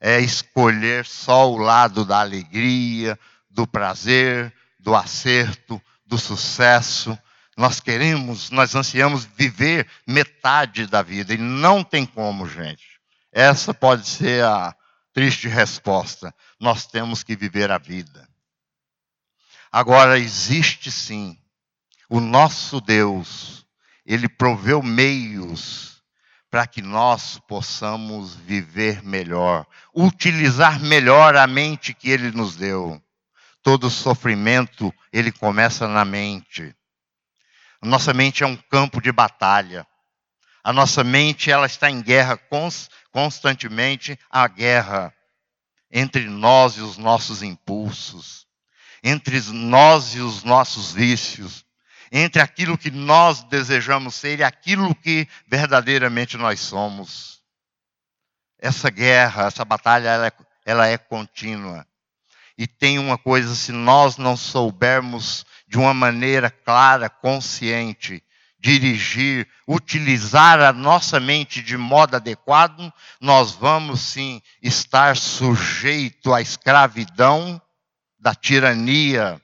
É 0.00 0.18
escolher 0.18 1.04
só 1.04 1.50
o 1.50 1.58
lado 1.58 2.02
da 2.02 2.20
alegria, 2.20 3.18
do 3.50 3.66
prazer, 3.66 4.50
do 4.78 4.94
acerto, 4.94 5.78
do 6.06 6.16
sucesso. 6.16 7.16
Nós 7.58 7.78
queremos, 7.78 8.48
nós 8.48 8.74
ansiamos 8.74 9.26
viver 9.26 9.86
metade 10.06 10.86
da 10.86 11.02
vida 11.02 11.34
e 11.34 11.36
não 11.36 11.84
tem 11.84 12.06
como, 12.06 12.48
gente. 12.48 12.98
Essa 13.30 13.74
pode 13.74 14.08
ser 14.08 14.42
a 14.46 14.74
triste 15.12 15.46
resposta. 15.46 16.34
Nós 16.58 16.86
temos 16.86 17.22
que 17.22 17.36
viver 17.36 17.70
a 17.70 17.76
vida. 17.76 18.26
Agora, 19.70 20.18
existe 20.18 20.90
sim 20.90 21.39
o 22.10 22.18
nosso 22.18 22.80
Deus, 22.80 23.64
ele 24.04 24.28
proveu 24.28 24.82
meios 24.82 26.02
para 26.50 26.66
que 26.66 26.82
nós 26.82 27.38
possamos 27.46 28.34
viver 28.34 29.00
melhor, 29.04 29.64
utilizar 29.94 30.80
melhor 30.80 31.36
a 31.36 31.46
mente 31.46 31.94
que 31.94 32.10
ele 32.10 32.32
nos 32.32 32.56
deu. 32.56 33.00
Todo 33.62 33.88
sofrimento, 33.88 34.92
ele 35.12 35.30
começa 35.30 35.86
na 35.86 36.04
mente. 36.04 36.74
A 37.80 37.86
nossa 37.86 38.12
mente 38.12 38.42
é 38.42 38.46
um 38.46 38.56
campo 38.56 39.00
de 39.00 39.12
batalha. 39.12 39.86
A 40.64 40.72
nossa 40.72 41.04
mente, 41.04 41.48
ela 41.48 41.66
está 41.66 41.88
em 41.88 42.02
guerra 42.02 42.36
constantemente, 43.12 44.18
a 44.28 44.48
guerra 44.48 45.14
entre 45.92 46.24
nós 46.28 46.76
e 46.76 46.80
os 46.80 46.96
nossos 46.96 47.40
impulsos, 47.40 48.46
entre 49.02 49.40
nós 49.52 50.16
e 50.16 50.20
os 50.20 50.42
nossos 50.42 50.92
vícios, 50.92 51.64
entre 52.10 52.42
aquilo 52.42 52.76
que 52.76 52.90
nós 52.90 53.44
desejamos 53.44 54.14
ser 54.16 54.40
e 54.40 54.44
aquilo 54.44 54.94
que 54.94 55.28
verdadeiramente 55.46 56.36
nós 56.36 56.60
somos. 56.60 57.40
Essa 58.58 58.90
guerra, 58.90 59.46
essa 59.46 59.64
batalha, 59.64 60.08
ela 60.08 60.26
é, 60.26 60.32
ela 60.66 60.86
é 60.88 60.98
contínua. 60.98 61.86
E 62.58 62.66
tem 62.66 62.98
uma 62.98 63.16
coisa, 63.16 63.54
se 63.54 63.72
nós 63.72 64.16
não 64.16 64.36
soubermos 64.36 65.46
de 65.66 65.78
uma 65.78 65.94
maneira 65.94 66.50
clara, 66.50 67.08
consciente, 67.08 68.22
dirigir, 68.58 69.48
utilizar 69.66 70.60
a 70.60 70.72
nossa 70.72 71.18
mente 71.18 71.62
de 71.62 71.76
modo 71.78 72.16
adequado, 72.16 72.92
nós 73.20 73.52
vamos 73.52 74.00
sim 74.00 74.42
estar 74.60 75.16
sujeito 75.16 76.34
à 76.34 76.42
escravidão 76.42 77.60
da 78.18 78.34
tirania 78.34 79.40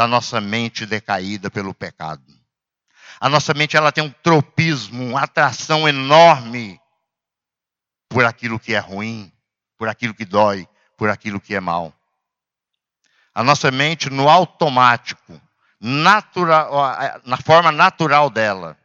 da 0.00 0.06
nossa 0.06 0.40
mente 0.40 0.86
decaída 0.86 1.50
pelo 1.50 1.74
pecado. 1.74 2.24
A 3.20 3.28
nossa 3.28 3.52
mente 3.52 3.76
ela 3.76 3.92
tem 3.92 4.02
um 4.02 4.10
tropismo, 4.10 5.04
uma 5.04 5.24
atração 5.24 5.86
enorme 5.86 6.80
por 8.08 8.24
aquilo 8.24 8.58
que 8.58 8.72
é 8.72 8.78
ruim, 8.78 9.30
por 9.76 9.90
aquilo 9.90 10.14
que 10.14 10.24
dói, 10.24 10.66
por 10.96 11.10
aquilo 11.10 11.38
que 11.38 11.54
é 11.54 11.60
mal. 11.60 11.92
A 13.34 13.44
nossa 13.44 13.70
mente 13.70 14.08
no 14.08 14.26
automático, 14.26 15.38
natural, 15.78 17.20
na 17.26 17.36
forma 17.36 17.70
natural 17.70 18.30
dela. 18.30 18.78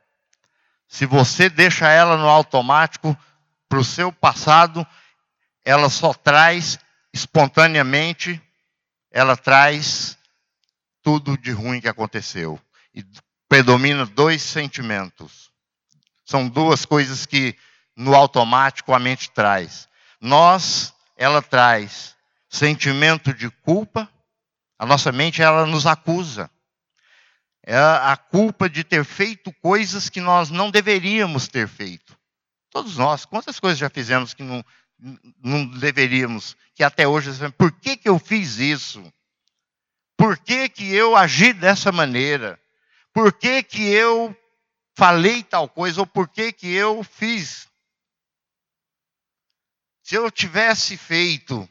Se 0.85 1.05
você 1.05 1.49
deixa 1.49 1.87
ela 1.87 2.17
no 2.17 2.27
automático 2.27 3.17
para 3.69 3.79
o 3.79 3.85
seu 3.85 4.11
passado, 4.11 4.85
ela 5.63 5.89
só 5.89 6.13
traz 6.13 6.77
espontaneamente, 7.13 8.41
ela 9.09 9.37
traz 9.37 10.17
tudo 11.05 11.37
de 11.37 11.51
ruim 11.51 11.79
que 11.79 11.87
aconteceu. 11.87 12.59
E 12.91 13.05
predomina 13.47 14.07
dois 14.07 14.41
sentimentos. 14.41 15.51
São 16.25 16.49
duas 16.49 16.83
coisas 16.83 17.27
que 17.27 17.55
no 17.95 18.15
automático 18.15 18.91
a 18.91 18.97
mente 18.97 19.29
traz. 19.29 19.87
Nós, 20.19 20.91
ela 21.15 21.43
traz 21.43 22.15
sentimento 22.49 23.31
de 23.31 23.51
culpa. 23.51 24.09
A 24.79 24.85
nossa 24.85 25.11
mente 25.11 25.43
ela 25.43 25.67
nos 25.67 25.85
acusa. 25.85 26.49
É 27.63 27.77
a 27.77 28.17
culpa 28.17 28.67
de 28.67 28.83
ter 28.83 29.05
feito 29.05 29.53
coisas 29.61 30.09
que 30.09 30.19
nós 30.19 30.49
não 30.49 30.71
deveríamos 30.71 31.47
ter 31.47 31.67
feito. 31.67 32.17
Todos 32.71 32.97
nós, 32.97 33.25
quantas 33.25 33.59
coisas 33.59 33.77
já 33.77 33.89
fizemos 33.91 34.33
que 34.33 34.41
não, 34.43 34.65
não 35.43 35.67
deveríamos, 35.67 36.57
que 36.73 36.83
até 36.83 37.07
hoje, 37.07 37.31
por 37.57 37.71
que, 37.71 37.95
que 37.95 38.09
eu 38.09 38.17
fiz 38.17 38.57
isso? 38.57 39.03
Por 40.17 40.37
que, 40.37 40.69
que 40.69 40.93
eu 40.93 41.15
agi 41.15 41.53
dessa 41.53 41.91
maneira? 41.91 42.59
Por 43.13 43.33
que, 43.33 43.63
que 43.63 43.83
eu 43.89 44.35
falei 44.97 45.43
tal 45.43 45.67
coisa? 45.67 46.01
Ou 46.01 46.07
por 46.07 46.27
que, 46.27 46.51
que 46.51 46.71
eu 46.73 47.03
fiz? 47.03 47.67
Se 50.03 50.15
eu 50.15 50.29
tivesse 50.29 50.97
feito, 50.97 51.67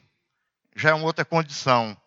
já 0.75 0.89
é 0.89 0.93
uma 0.93 1.05
outra 1.05 1.23
condição. 1.23 1.97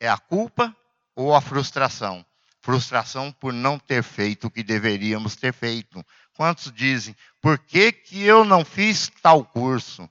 É 0.00 0.08
a 0.08 0.18
culpa 0.18 0.76
ou 1.14 1.34
a 1.34 1.40
frustração? 1.40 2.24
Frustração 2.60 3.32
por 3.32 3.52
não 3.52 3.78
ter 3.78 4.02
feito 4.02 4.46
o 4.48 4.50
que 4.50 4.62
deveríamos 4.62 5.36
ter 5.36 5.52
feito. 5.52 6.04
Quantos 6.34 6.72
dizem, 6.72 7.16
por 7.40 7.58
que, 7.58 7.92
que 7.92 8.22
eu 8.22 8.44
não 8.44 8.64
fiz 8.64 9.10
tal 9.22 9.44
curso? 9.44 10.08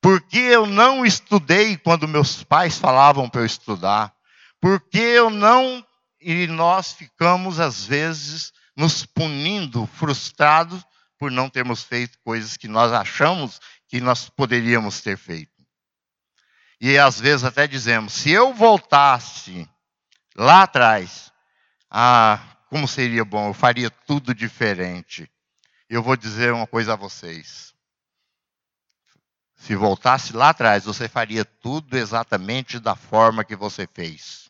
Por 0.00 0.22
que 0.22 0.38
eu 0.38 0.66
não 0.66 1.04
estudei 1.04 1.76
quando 1.76 2.08
meus 2.08 2.42
pais 2.42 2.78
falavam 2.78 3.28
para 3.28 3.42
eu 3.42 3.46
estudar? 3.46 4.14
Por 4.60 4.80
que 4.80 4.98
eu 4.98 5.30
não. 5.30 5.84
E 6.20 6.46
nós 6.46 6.92
ficamos, 6.92 7.58
às 7.58 7.86
vezes, 7.86 8.52
nos 8.76 9.06
punindo, 9.06 9.86
frustrados 9.86 10.84
por 11.18 11.30
não 11.30 11.48
termos 11.48 11.82
feito 11.82 12.18
coisas 12.24 12.56
que 12.56 12.68
nós 12.68 12.92
achamos 12.92 13.60
que 13.88 14.00
nós 14.00 14.28
poderíamos 14.28 15.00
ter 15.00 15.16
feito. 15.16 15.52
E 16.80 16.96
às 16.98 17.20
vezes 17.20 17.44
até 17.44 17.66
dizemos: 17.66 18.12
se 18.12 18.30
eu 18.30 18.54
voltasse 18.54 19.68
lá 20.36 20.62
atrás, 20.62 21.30
ah, 21.90 22.40
como 22.68 22.86
seria 22.88 23.24
bom, 23.24 23.48
eu 23.48 23.54
faria 23.54 23.90
tudo 23.90 24.34
diferente. 24.34 25.30
Eu 25.88 26.02
vou 26.02 26.16
dizer 26.16 26.52
uma 26.52 26.66
coisa 26.66 26.92
a 26.92 26.96
vocês. 26.96 27.74
Se 29.56 29.74
voltasse 29.74 30.32
lá 30.32 30.50
atrás, 30.50 30.84
você 30.84 31.06
faria 31.06 31.44
tudo 31.44 31.98
exatamente 31.98 32.78
da 32.78 32.96
forma 32.96 33.44
que 33.44 33.54
você 33.54 33.86
fez. 33.86 34.49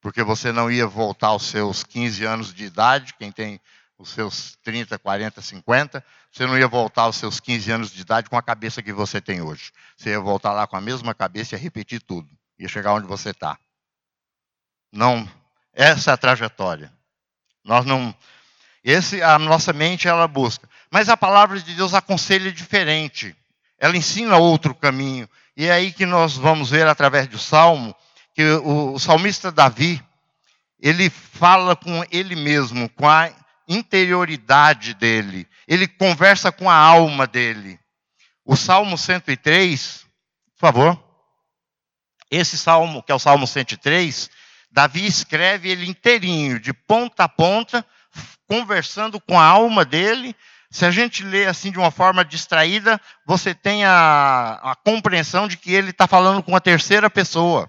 Porque 0.00 0.22
você 0.22 0.52
não 0.52 0.70
ia 0.70 0.86
voltar 0.86 1.28
aos 1.28 1.44
seus 1.44 1.84
15 1.84 2.24
anos 2.24 2.54
de 2.54 2.64
idade, 2.64 3.14
quem 3.14 3.30
tem 3.30 3.60
os 3.98 4.10
seus 4.10 4.56
30, 4.62 4.98
40, 4.98 5.42
50, 5.42 6.04
você 6.32 6.46
não 6.46 6.58
ia 6.58 6.66
voltar 6.66 7.02
aos 7.02 7.16
seus 7.16 7.38
15 7.38 7.70
anos 7.70 7.90
de 7.92 8.00
idade 8.00 8.30
com 8.30 8.36
a 8.36 8.42
cabeça 8.42 8.82
que 8.82 8.92
você 8.92 9.20
tem 9.20 9.42
hoje. 9.42 9.72
Você 9.96 10.10
ia 10.10 10.20
voltar 10.20 10.52
lá 10.52 10.66
com 10.66 10.76
a 10.76 10.80
mesma 10.80 11.14
cabeça 11.14 11.54
e 11.54 11.58
ia 11.58 11.62
repetir 11.62 12.00
tudo. 12.00 12.28
Ia 12.58 12.68
chegar 12.68 12.94
onde 12.94 13.06
você 13.06 13.30
está. 13.30 13.58
Não, 14.90 15.30
essa 15.72 16.12
é 16.12 16.14
a 16.14 16.16
trajetória. 16.16 16.92
Nós 17.62 17.84
não. 17.84 18.14
Esse, 18.82 19.22
a 19.22 19.38
nossa 19.38 19.72
mente 19.72 20.08
ela 20.08 20.26
busca. 20.26 20.68
Mas 20.90 21.10
a 21.10 21.16
palavra 21.16 21.60
de 21.60 21.74
Deus 21.74 21.92
aconselha 21.92 22.50
diferente 22.50 23.36
ela 23.80 23.96
ensina 23.96 24.36
outro 24.36 24.74
caminho. 24.74 25.28
E 25.56 25.66
é 25.66 25.72
aí 25.72 25.90
que 25.90 26.04
nós 26.04 26.36
vamos 26.36 26.70
ver 26.70 26.86
através 26.86 27.26
do 27.26 27.38
salmo 27.38 27.96
que 28.34 28.42
o, 28.42 28.94
o 28.94 28.98
salmista 28.98 29.50
Davi, 29.50 30.02
ele 30.80 31.10
fala 31.10 31.76
com 31.76 32.04
ele 32.10 32.34
mesmo, 32.34 32.88
com 32.90 33.08
a 33.08 33.30
interioridade 33.68 34.94
dele. 34.94 35.46
Ele 35.66 35.86
conversa 35.86 36.50
com 36.50 36.68
a 36.68 36.74
alma 36.74 37.26
dele. 37.26 37.78
O 38.44 38.56
Salmo 38.56 38.96
103, 38.96 40.06
por 40.54 40.60
favor. 40.60 41.04
Esse 42.30 42.56
salmo, 42.56 43.02
que 43.02 43.12
é 43.12 43.14
o 43.14 43.18
Salmo 43.18 43.46
103, 43.46 44.30
Davi 44.70 45.04
escreve 45.04 45.68
ele 45.68 45.88
inteirinho, 45.88 46.60
de 46.60 46.72
ponta 46.72 47.24
a 47.24 47.28
ponta, 47.28 47.84
conversando 48.46 49.20
com 49.20 49.38
a 49.38 49.44
alma 49.44 49.84
dele 49.84 50.34
se 50.70 50.86
a 50.86 50.90
gente 50.90 51.24
lê 51.24 51.46
assim 51.46 51.72
de 51.72 51.78
uma 51.78 51.90
forma 51.90 52.24
distraída, 52.24 53.00
você 53.26 53.52
tem 53.52 53.84
a, 53.84 54.60
a 54.62 54.76
compreensão 54.76 55.48
de 55.48 55.56
que 55.56 55.74
ele 55.74 55.90
está 55.90 56.06
falando 56.06 56.42
com 56.42 56.52
uma 56.52 56.60
terceira 56.60 57.10
pessoa, 57.10 57.68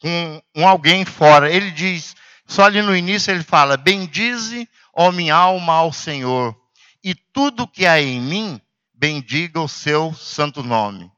com 0.00 0.42
um 0.54 0.66
alguém 0.66 1.04
fora. 1.04 1.50
Ele 1.50 1.70
diz, 1.70 2.14
só 2.46 2.64
ali 2.64 2.82
no 2.82 2.96
início 2.96 3.30
ele 3.30 3.42
fala: 3.42 3.76
Bendize, 3.76 4.68
ó 4.94 5.10
minha 5.10 5.34
alma, 5.34 5.74
ao 5.74 5.92
Senhor, 5.92 6.56
e 7.02 7.14
tudo 7.14 7.68
que 7.68 7.86
há 7.86 8.00
em 8.00 8.20
mim, 8.20 8.60
bendiga 8.94 9.60
o 9.60 9.68
seu 9.68 10.14
santo 10.14 10.62
nome. 10.62 11.10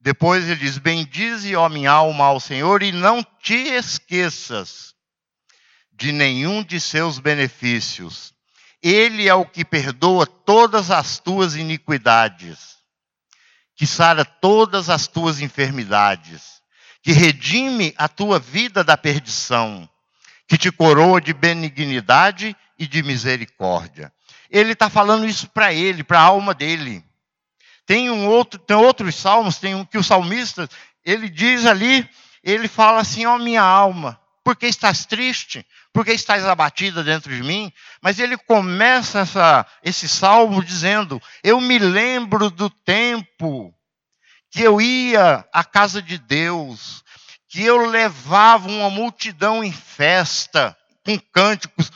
Depois 0.00 0.44
ele 0.44 0.56
diz: 0.56 0.78
Bendize, 0.78 1.54
ó 1.56 1.68
minha 1.68 1.92
alma, 1.92 2.24
ao 2.24 2.40
Senhor, 2.40 2.82
e 2.82 2.92
não 2.92 3.24
te 3.42 3.54
esqueças 3.54 4.94
de 5.92 6.12
nenhum 6.12 6.62
de 6.62 6.80
seus 6.80 7.18
benefícios 7.18 8.32
ele 8.82 9.28
é 9.28 9.34
o 9.34 9.44
que 9.44 9.64
perdoa 9.64 10.26
todas 10.26 10.90
as 10.90 11.18
tuas 11.18 11.56
iniquidades, 11.56 12.76
que 13.74 13.86
sara 13.86 14.24
todas 14.24 14.88
as 14.88 15.06
tuas 15.06 15.40
enfermidades, 15.40 16.57
que 17.02 17.12
redime 17.12 17.94
a 17.96 18.08
tua 18.08 18.38
vida 18.38 18.82
da 18.82 18.96
perdição, 18.96 19.88
que 20.46 20.58
te 20.58 20.70
coroa 20.70 21.20
de 21.20 21.32
benignidade 21.32 22.56
e 22.78 22.86
de 22.86 23.02
misericórdia. 23.02 24.12
Ele 24.50 24.72
está 24.72 24.88
falando 24.88 25.26
isso 25.26 25.48
para 25.48 25.72
ele, 25.72 26.02
para 26.02 26.20
a 26.20 26.24
alma 26.24 26.54
dele. 26.54 27.04
Tem 27.86 28.10
um 28.10 28.26
outro, 28.26 28.58
tem 28.58 28.76
outros 28.76 29.14
salmos, 29.14 29.58
tem 29.58 29.74
um 29.74 29.84
que 29.84 29.98
o 29.98 30.04
salmista 30.04 30.68
ele 31.04 31.28
diz 31.28 31.64
ali, 31.64 32.08
ele 32.42 32.68
fala 32.68 33.00
assim: 33.00 33.26
ó 33.26 33.36
oh, 33.36 33.38
minha 33.38 33.62
alma, 33.62 34.20
porque 34.44 34.66
estás 34.66 35.06
triste? 35.06 35.66
Porque 35.92 36.12
estás 36.12 36.44
abatida 36.44 37.02
dentro 37.02 37.34
de 37.34 37.42
mim? 37.42 37.72
Mas 38.00 38.18
ele 38.18 38.36
começa 38.36 39.20
essa, 39.20 39.66
esse 39.82 40.08
salmo 40.08 40.62
dizendo: 40.62 41.20
Eu 41.42 41.60
me 41.60 41.78
lembro 41.78 42.50
do 42.50 42.68
tempo 42.68 43.74
que 44.50 44.62
eu 44.62 44.80
ia 44.80 45.46
à 45.52 45.64
casa 45.64 46.00
de 46.00 46.18
Deus, 46.18 47.02
que 47.48 47.62
eu 47.62 47.86
levava 47.86 48.68
uma 48.68 48.90
multidão 48.90 49.62
em 49.62 49.72
festa, 49.72 50.76
com 51.04 51.18
cânticos, 51.18 51.90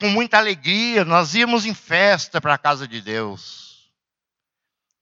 com 0.00 0.08
muita 0.08 0.38
alegria, 0.38 1.04
nós 1.04 1.34
íamos 1.34 1.64
em 1.64 1.74
festa 1.74 2.40
para 2.40 2.54
a 2.54 2.58
casa 2.58 2.86
de 2.86 3.00
Deus. 3.00 3.90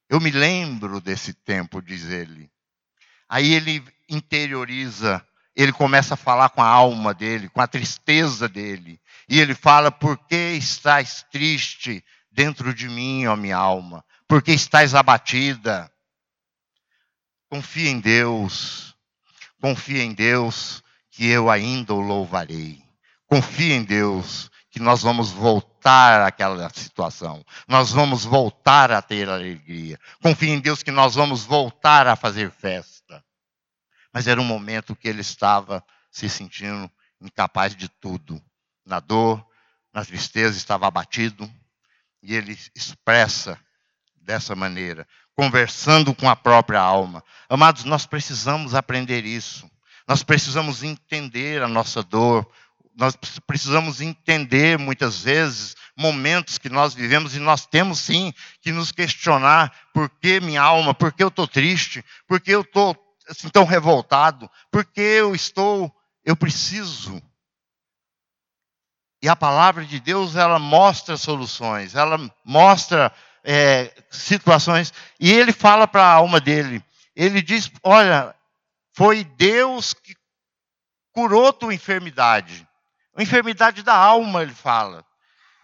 Eu 0.09 0.20
me 0.20 0.30
lembro 0.30 1.00
desse 1.00 1.33
tempo, 1.33 1.83
diz 1.83 2.04
ele. 2.04 2.50
Aí 3.28 3.52
ele 3.52 3.85
interioriza 4.09 5.24
ele 5.57 5.72
começa 5.72 6.14
a 6.14 6.16
falar 6.16 6.48
com 6.48 6.61
a 6.61 6.66
alma 6.66 7.14
dele, 7.14 7.48
com 7.48 7.61
a 7.61 7.66
tristeza 7.66 8.48
dele. 8.48 9.00
E 9.28 9.40
ele 9.40 9.54
fala: 9.54 9.90
Por 9.90 10.18
que 10.18 10.52
estás 10.52 11.24
triste 11.30 12.04
dentro 12.30 12.74
de 12.74 12.88
mim, 12.88 13.26
ó 13.26 13.37
minha 13.37 13.57
alma? 13.57 14.04
Por 14.26 14.42
que 14.42 14.52
estás 14.52 14.94
abatida? 14.94 15.90
Confia 17.54 17.88
em 17.88 18.00
Deus. 18.00 18.96
Confia 19.60 20.02
em 20.02 20.12
Deus 20.12 20.82
que 21.08 21.28
eu 21.28 21.48
ainda 21.48 21.94
o 21.94 22.00
louvarei. 22.00 22.82
Confia 23.28 23.76
em 23.76 23.84
Deus 23.84 24.50
que 24.72 24.80
nós 24.80 25.02
vamos 25.02 25.30
voltar 25.30 26.26
àquela 26.26 26.68
situação. 26.70 27.46
Nós 27.68 27.92
vamos 27.92 28.24
voltar 28.24 28.90
a 28.90 29.00
ter 29.00 29.28
alegria. 29.28 30.00
Confia 30.20 30.52
em 30.52 30.58
Deus 30.58 30.82
que 30.82 30.90
nós 30.90 31.14
vamos 31.14 31.44
voltar 31.44 32.08
a 32.08 32.16
fazer 32.16 32.50
festa. 32.50 33.24
Mas 34.12 34.26
era 34.26 34.40
um 34.40 34.44
momento 34.44 34.96
que 34.96 35.06
ele 35.06 35.20
estava 35.20 35.80
se 36.10 36.28
sentindo 36.28 36.90
incapaz 37.20 37.76
de 37.76 37.88
tudo. 37.88 38.42
Na 38.84 38.98
dor, 38.98 39.46
na 39.92 40.04
tristeza, 40.04 40.56
estava 40.58 40.88
abatido. 40.88 41.48
E 42.20 42.34
ele 42.34 42.58
expressa 42.74 43.56
dessa 44.24 44.56
maneira, 44.56 45.06
conversando 45.36 46.14
com 46.14 46.28
a 46.28 46.36
própria 46.36 46.80
alma. 46.80 47.22
Amados, 47.48 47.84
nós 47.84 48.06
precisamos 48.06 48.74
aprender 48.74 49.24
isso. 49.24 49.70
Nós 50.06 50.22
precisamos 50.22 50.82
entender 50.82 51.62
a 51.62 51.68
nossa 51.68 52.02
dor, 52.02 52.46
nós 52.96 53.16
precisamos 53.46 54.00
entender 54.00 54.78
muitas 54.78 55.22
vezes 55.22 55.74
momentos 55.96 56.58
que 56.58 56.68
nós 56.68 56.94
vivemos 56.94 57.34
e 57.34 57.40
nós 57.40 57.66
temos 57.66 57.98
sim 57.98 58.32
que 58.60 58.70
nos 58.70 58.92
questionar 58.92 59.72
por 59.92 60.08
que 60.08 60.40
minha 60.40 60.62
alma, 60.62 60.94
por 60.94 61.12
que 61.12 61.22
eu 61.22 61.28
estou 61.28 61.48
triste, 61.48 62.04
por 62.28 62.40
que 62.40 62.50
eu 62.50 62.60
estou 62.60 62.96
assim, 63.28 63.48
tão 63.48 63.64
revoltado, 63.64 64.50
por 64.70 64.84
que 64.84 65.00
eu 65.00 65.34
estou, 65.34 65.92
eu 66.24 66.36
preciso. 66.36 67.20
E 69.22 69.28
a 69.28 69.34
palavra 69.34 69.84
de 69.84 69.98
Deus, 69.98 70.36
ela 70.36 70.58
mostra 70.58 71.16
soluções, 71.16 71.94
ela 71.94 72.18
mostra 72.44 73.12
é, 73.44 73.92
situações, 74.11 74.92
e 75.20 75.30
ele 75.30 75.52
fala 75.52 75.87
para 75.87 76.02
a 76.02 76.12
alma 76.12 76.40
dele, 76.40 76.83
ele 77.14 77.42
diz, 77.42 77.70
olha, 77.83 78.35
foi 78.94 79.22
Deus 79.22 79.92
que 79.92 80.16
curou 81.12 81.52
tua 81.52 81.74
enfermidade. 81.74 82.66
A 83.14 83.22
enfermidade 83.22 83.83
da 83.83 83.94
alma, 83.94 84.42
ele 84.42 84.54
fala. 84.54 85.04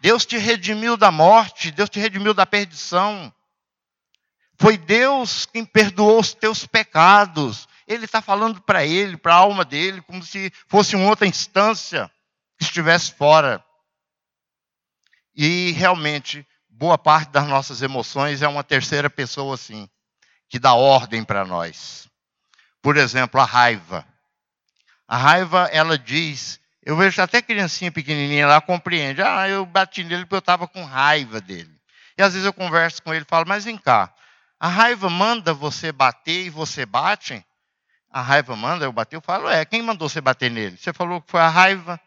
Deus 0.01 0.25
te 0.25 0.39
redimiu 0.39 0.97
da 0.97 1.11
morte, 1.11 1.71
Deus 1.71 1.91
te 1.91 1.99
redimiu 1.99 2.33
da 2.33 2.47
perdição. 2.47 3.33
Foi 4.59 4.77
Deus 4.77 5.47
quem 5.47 5.65
perdoou 5.65 6.21
os 6.21 6.33
teus 6.33 6.67
pecados. 6.67 7.67
Ele 7.87 8.05
está 8.05 8.23
falando 8.23 8.61
para 8.61 8.85
ele, 8.85 9.17
para 9.17 9.35
a 9.35 9.39
alma 9.39 9.65
dele, 9.65 10.01
como 10.03 10.23
se 10.23 10.53
fosse 10.69 10.95
uma 10.95 11.09
outra 11.09 11.27
instância 11.27 12.11
que 12.59 12.65
estivesse 12.65 13.13
fora. 13.13 13.65
E 15.35 15.73
realmente, 15.73 16.47
boa 16.81 16.97
parte 16.97 17.31
das 17.31 17.47
nossas 17.47 17.83
emoções 17.83 18.41
é 18.41 18.49
uma 18.49 18.65
terceira 18.65 19.11
pessoa 19.11 19.55
assim, 19.55 19.87
que 20.49 20.59
dá 20.59 20.73
ordem 20.73 21.23
para 21.23 21.45
nós. 21.45 22.09
Por 22.81 22.97
exemplo, 22.97 23.39
a 23.39 23.45
raiva. 23.45 24.03
A 25.07 25.19
raiva, 25.19 25.69
ela 25.71 25.99
diz, 25.99 26.59
eu 26.83 26.97
vejo 26.97 27.21
até 27.21 27.43
criancinha 27.43 27.93
pequenininha 27.93 28.47
lá 28.47 28.63
compreende. 28.63 29.21
Ah, 29.21 29.47
eu 29.47 29.67
bati 29.67 30.03
nele 30.03 30.25
porque 30.25 30.37
eu 30.37 30.39
estava 30.39 30.67
com 30.67 30.83
raiva 30.83 31.39
dele. 31.39 31.71
E 32.17 32.23
às 32.23 32.33
vezes 32.33 32.47
eu 32.47 32.53
converso 32.53 33.03
com 33.03 33.13
ele 33.13 33.27
e 33.27 33.29
falo, 33.29 33.47
mas 33.47 33.67
vem 33.67 33.77
cá, 33.77 34.11
a 34.59 34.67
raiva 34.67 35.11
manda 35.11 35.53
você 35.53 35.93
bater 35.93 36.47
e 36.47 36.51
você 36.51 36.87
bate? 36.87 37.45
A 38.09 38.23
raiva 38.23 38.57
manda 38.57 38.87
eu 38.87 38.93
bater? 38.93 39.17
Eu 39.17 39.21
falo, 39.21 39.51
é, 39.51 39.67
quem 39.67 39.83
mandou 39.83 40.09
você 40.09 40.23
bater 40.23 40.51
nele? 40.51 40.79
Você 40.79 40.95
falou 40.95 41.21
que 41.21 41.31
foi 41.31 41.41
a 41.41 41.49
raiva. 41.49 42.01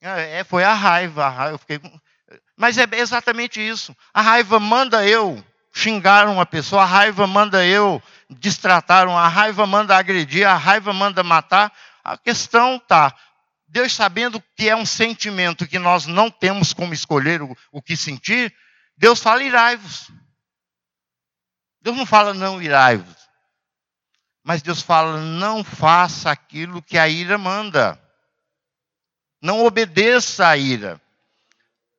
É, 0.00 0.44
foi 0.44 0.62
a 0.62 0.72
raiva. 0.72 1.26
A 1.26 1.28
raiva 1.28 1.54
eu 1.54 1.58
fiquei... 1.58 1.80
Mas 2.56 2.78
é 2.78 2.86
exatamente 2.92 3.60
isso. 3.60 3.94
A 4.14 4.22
raiva 4.22 4.58
manda 4.58 5.06
eu 5.06 5.44
xingar 5.74 6.26
uma 6.26 6.46
pessoa, 6.46 6.82
a 6.82 6.86
raiva 6.86 7.26
manda 7.26 7.64
eu 7.66 8.02
destratar, 8.30 9.06
a 9.06 9.28
raiva 9.28 9.66
manda 9.66 9.96
agredir, 9.96 10.48
a 10.48 10.56
raiva 10.56 10.92
manda 10.92 11.22
matar. 11.22 11.70
A 12.02 12.16
questão 12.16 12.76
está, 12.76 13.14
Deus 13.68 13.92
sabendo 13.92 14.42
que 14.56 14.68
é 14.70 14.74
um 14.76 14.86
sentimento 14.86 15.66
que 15.66 15.78
nós 15.78 16.06
não 16.06 16.30
temos 16.30 16.72
como 16.72 16.94
escolher 16.94 17.42
o, 17.42 17.54
o 17.70 17.82
que 17.82 17.96
sentir, 17.96 18.54
Deus 18.96 19.20
fala 19.20 19.42
irai-vos. 19.42 20.10
Deus 21.82 21.96
não 21.96 22.06
fala 22.06 22.32
não 22.32 22.62
irai-vos. 22.62 23.14
Mas 24.42 24.62
Deus 24.62 24.80
fala 24.80 25.20
não 25.20 25.62
faça 25.62 26.30
aquilo 26.30 26.82
que 26.82 26.96
a 26.96 27.06
ira 27.06 27.36
manda. 27.36 28.00
Não 29.42 29.66
obedeça 29.66 30.48
à 30.48 30.56
ira. 30.56 31.00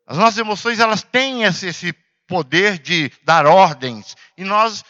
As 0.08 0.18
nossas 0.18 0.38
emoções, 0.38 0.80
elas 0.80 1.04
têm 1.04 1.44
esse, 1.44 1.94
poder 2.26 2.80
de 2.80 3.12
dar 3.24 3.46
ordens. 3.46 4.16
E 4.38 4.44
nós, 4.44 4.84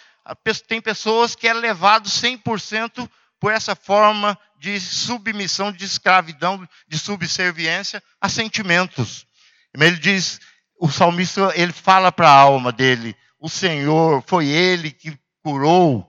tem 0.67 0.79
pessoas 0.79 1.35
que 1.35 1.47
é 1.47 1.53
levado 1.53 2.07
100% 2.07 3.09
por 3.39 3.51
essa 3.51 3.75
forma 3.75 4.37
de 4.59 4.79
submissão, 4.79 5.71
de 5.71 5.85
escravidão, 5.85 6.67
de 6.87 6.97
subserviência 6.97 8.01
a 8.19 8.27
sentimentos. 8.27 9.25
Ele 9.73 9.97
diz, 9.97 10.39
o 10.79 10.89
salmista, 10.89 11.51
ele 11.55 11.71
fala 11.71 12.11
para 12.11 12.29
a 12.29 12.39
alma 12.39 12.71
dele, 12.71 13.15
o 13.39 13.49
Senhor, 13.49 14.23
foi 14.25 14.47
Ele 14.47 14.91
que 14.91 15.17
curou 15.43 16.05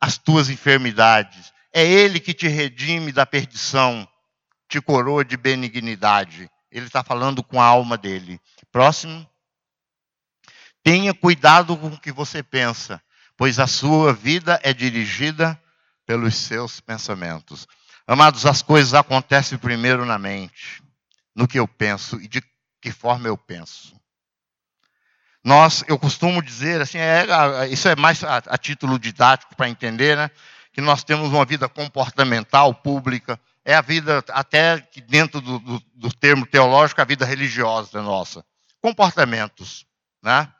as 0.00 0.18
tuas 0.18 0.50
enfermidades. 0.50 1.52
É 1.72 1.84
Ele 1.84 2.18
que 2.18 2.34
te 2.34 2.48
redime 2.48 3.12
da 3.12 3.24
perdição, 3.24 4.06
te 4.68 4.80
coroa 4.80 5.24
de 5.24 5.36
benignidade. 5.36 6.50
Ele 6.70 6.86
está 6.86 7.02
falando 7.02 7.42
com 7.42 7.60
a 7.60 7.64
alma 7.64 7.96
dele. 7.96 8.40
Próximo. 8.70 9.28
Tenha 10.82 11.12
cuidado 11.12 11.76
com 11.76 11.88
o 11.88 12.00
que 12.00 12.12
você 12.12 12.42
pensa, 12.42 13.02
pois 13.36 13.58
a 13.58 13.66
sua 13.66 14.12
vida 14.12 14.60
é 14.62 14.72
dirigida 14.72 15.60
pelos 16.06 16.36
seus 16.36 16.80
pensamentos. 16.80 17.66
Amados, 18.06 18.46
as 18.46 18.62
coisas 18.62 18.94
acontecem 18.94 19.58
primeiro 19.58 20.04
na 20.04 20.16
mente, 20.16 20.80
no 21.34 21.48
que 21.48 21.58
eu 21.58 21.66
penso 21.66 22.20
e 22.20 22.28
de 22.28 22.40
que 22.80 22.92
forma 22.92 23.26
eu 23.26 23.36
penso. 23.36 24.00
Nós, 25.42 25.84
eu 25.86 25.98
costumo 25.98 26.42
dizer 26.42 26.80
assim, 26.80 26.98
é, 26.98 27.24
isso 27.68 27.88
é 27.88 27.96
mais 27.96 28.22
a, 28.22 28.38
a 28.38 28.58
título 28.58 28.98
didático 28.98 29.54
para 29.56 29.68
entender, 29.68 30.16
né? 30.16 30.30
Que 30.72 30.80
nós 30.80 31.02
temos 31.02 31.32
uma 31.32 31.44
vida 31.44 31.68
comportamental 31.68 32.74
pública, 32.74 33.40
é 33.66 33.74
a 33.74 33.82
vida 33.82 34.24
até 34.30 34.80
que 34.80 35.02
dentro 35.02 35.42
do, 35.42 35.58
do, 35.58 35.82
do 35.94 36.10
termo 36.10 36.46
teológico, 36.46 37.02
a 37.02 37.04
vida 37.04 37.26
religiosa 37.26 38.00
nossa. 38.00 38.42
Comportamentos, 38.80 39.84
né? 40.22 40.50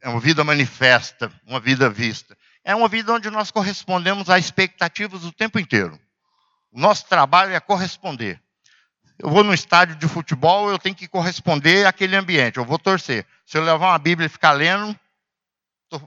É 0.00 0.08
uma 0.08 0.20
vida 0.20 0.42
manifesta, 0.42 1.30
uma 1.46 1.60
vida 1.60 1.90
vista 1.90 2.34
é 2.64 2.74
uma 2.74 2.88
vida 2.88 3.12
onde 3.12 3.30
nós 3.30 3.50
correspondemos 3.50 4.30
a 4.30 4.38
expectativas 4.38 5.24
o 5.24 5.32
tempo 5.32 5.58
inteiro. 5.58 5.98
O 6.70 6.80
nosso 6.80 7.06
trabalho 7.06 7.52
é 7.52 7.60
corresponder. 7.60 8.40
Eu 9.18 9.28
vou 9.30 9.44
no 9.44 9.52
estádio 9.52 9.96
de 9.96 10.08
futebol, 10.08 10.70
eu 10.70 10.78
tenho 10.78 10.94
que 10.94 11.08
corresponder 11.08 11.86
àquele 11.86 12.16
ambiente, 12.16 12.58
eu 12.58 12.64
vou 12.64 12.78
torcer. 12.78 13.26
Se 13.44 13.58
eu 13.58 13.62
levar 13.62 13.90
uma 13.90 13.98
Bíblia 13.98 14.26
e 14.26 14.30
ficar 14.30 14.52
lendo, 14.52 14.98
tô, 15.88 16.00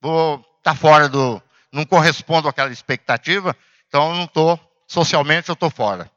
vou 0.00 0.36
estar 0.58 0.72
tá 0.72 0.74
fora 0.74 1.08
do. 1.08 1.42
não 1.72 1.84
correspondo 1.84 2.48
àquela 2.48 2.70
expectativa, 2.70 3.54
então 3.86 4.10
eu 4.10 4.16
não 4.16 4.24
estou, 4.24 4.58
socialmente 4.86 5.48
eu 5.48 5.54
estou 5.54 5.70
fora. 5.70 6.10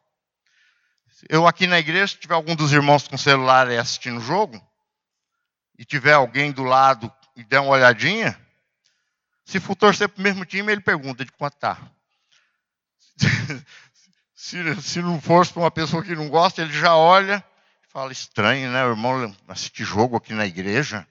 Eu 1.28 1.46
aqui 1.48 1.68
na 1.68 1.80
igreja, 1.80 2.08
se 2.08 2.20
tiver 2.20 2.36
algum 2.36 2.56
dos 2.56 2.72
irmãos 2.72 3.08
com 3.08 3.18
celular 3.18 3.70
assistindo 3.70 4.18
o 4.18 4.22
jogo, 4.22 4.64
e 5.78 5.86
tiver 5.86 6.14
alguém 6.14 6.52
do 6.52 6.64
lado 6.64 7.12
e 7.36 7.44
der 7.44 7.60
uma 7.62 7.72
olhadinha, 7.72 8.40
se 9.46 9.60
for 9.60 9.76
torcer 9.76 10.10
para 10.10 10.20
o 10.20 10.24
mesmo 10.24 10.46
time, 10.46 10.72
ele 10.72 10.82
pergunta 10.82 11.24
de 11.24 11.32
quanto 11.32 11.56
está. 11.56 11.78
se, 14.36 14.82
se 14.82 15.02
não 15.02 15.20
fosse 15.20 15.52
para 15.52 15.64
uma 15.64 15.72
pessoa 15.72 16.04
que 16.04 16.16
não 16.16 16.30
gosta, 16.30 16.62
ele 16.62 16.74
já 16.74 16.96
olha 16.96 17.44
e 17.84 17.92
fala: 17.92 18.12
estranho, 18.12 18.72
né? 18.72 18.86
O 18.86 18.92
irmão 18.92 19.36
assistir 19.48 19.86
jogo 19.86 20.18
aqui 20.18 20.34
na 20.34 20.46
igreja. 20.46 21.08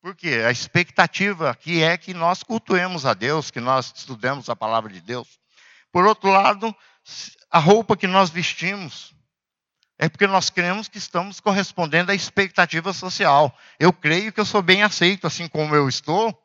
Por 0.00 0.16
quê? 0.16 0.42
A 0.46 0.50
expectativa 0.50 1.50
aqui 1.50 1.82
é 1.82 1.96
que 1.98 2.14
nós 2.14 2.42
cultuemos 2.42 3.04
a 3.04 3.14
Deus, 3.14 3.50
que 3.50 3.60
nós 3.60 3.92
estudemos 3.94 4.48
a 4.48 4.56
palavra 4.56 4.92
de 4.92 5.00
Deus. 5.00 5.38
Por 5.92 6.06
outro 6.06 6.30
lado, 6.30 6.74
a 7.50 7.58
roupa 7.58 7.96
que 7.96 8.06
nós 8.06 8.30
vestimos 8.30 9.14
é 9.98 10.08
porque 10.08 10.26
nós 10.26 10.48
cremos 10.48 10.86
que 10.86 10.98
estamos 10.98 11.40
correspondendo 11.40 12.12
à 12.12 12.14
expectativa 12.14 12.92
social. 12.92 13.56
Eu 13.80 13.92
creio 13.92 14.32
que 14.32 14.38
eu 14.38 14.44
sou 14.44 14.62
bem 14.62 14.82
aceito 14.82 15.26
assim 15.26 15.48
como 15.48 15.74
eu 15.74 15.88
estou, 15.88 16.36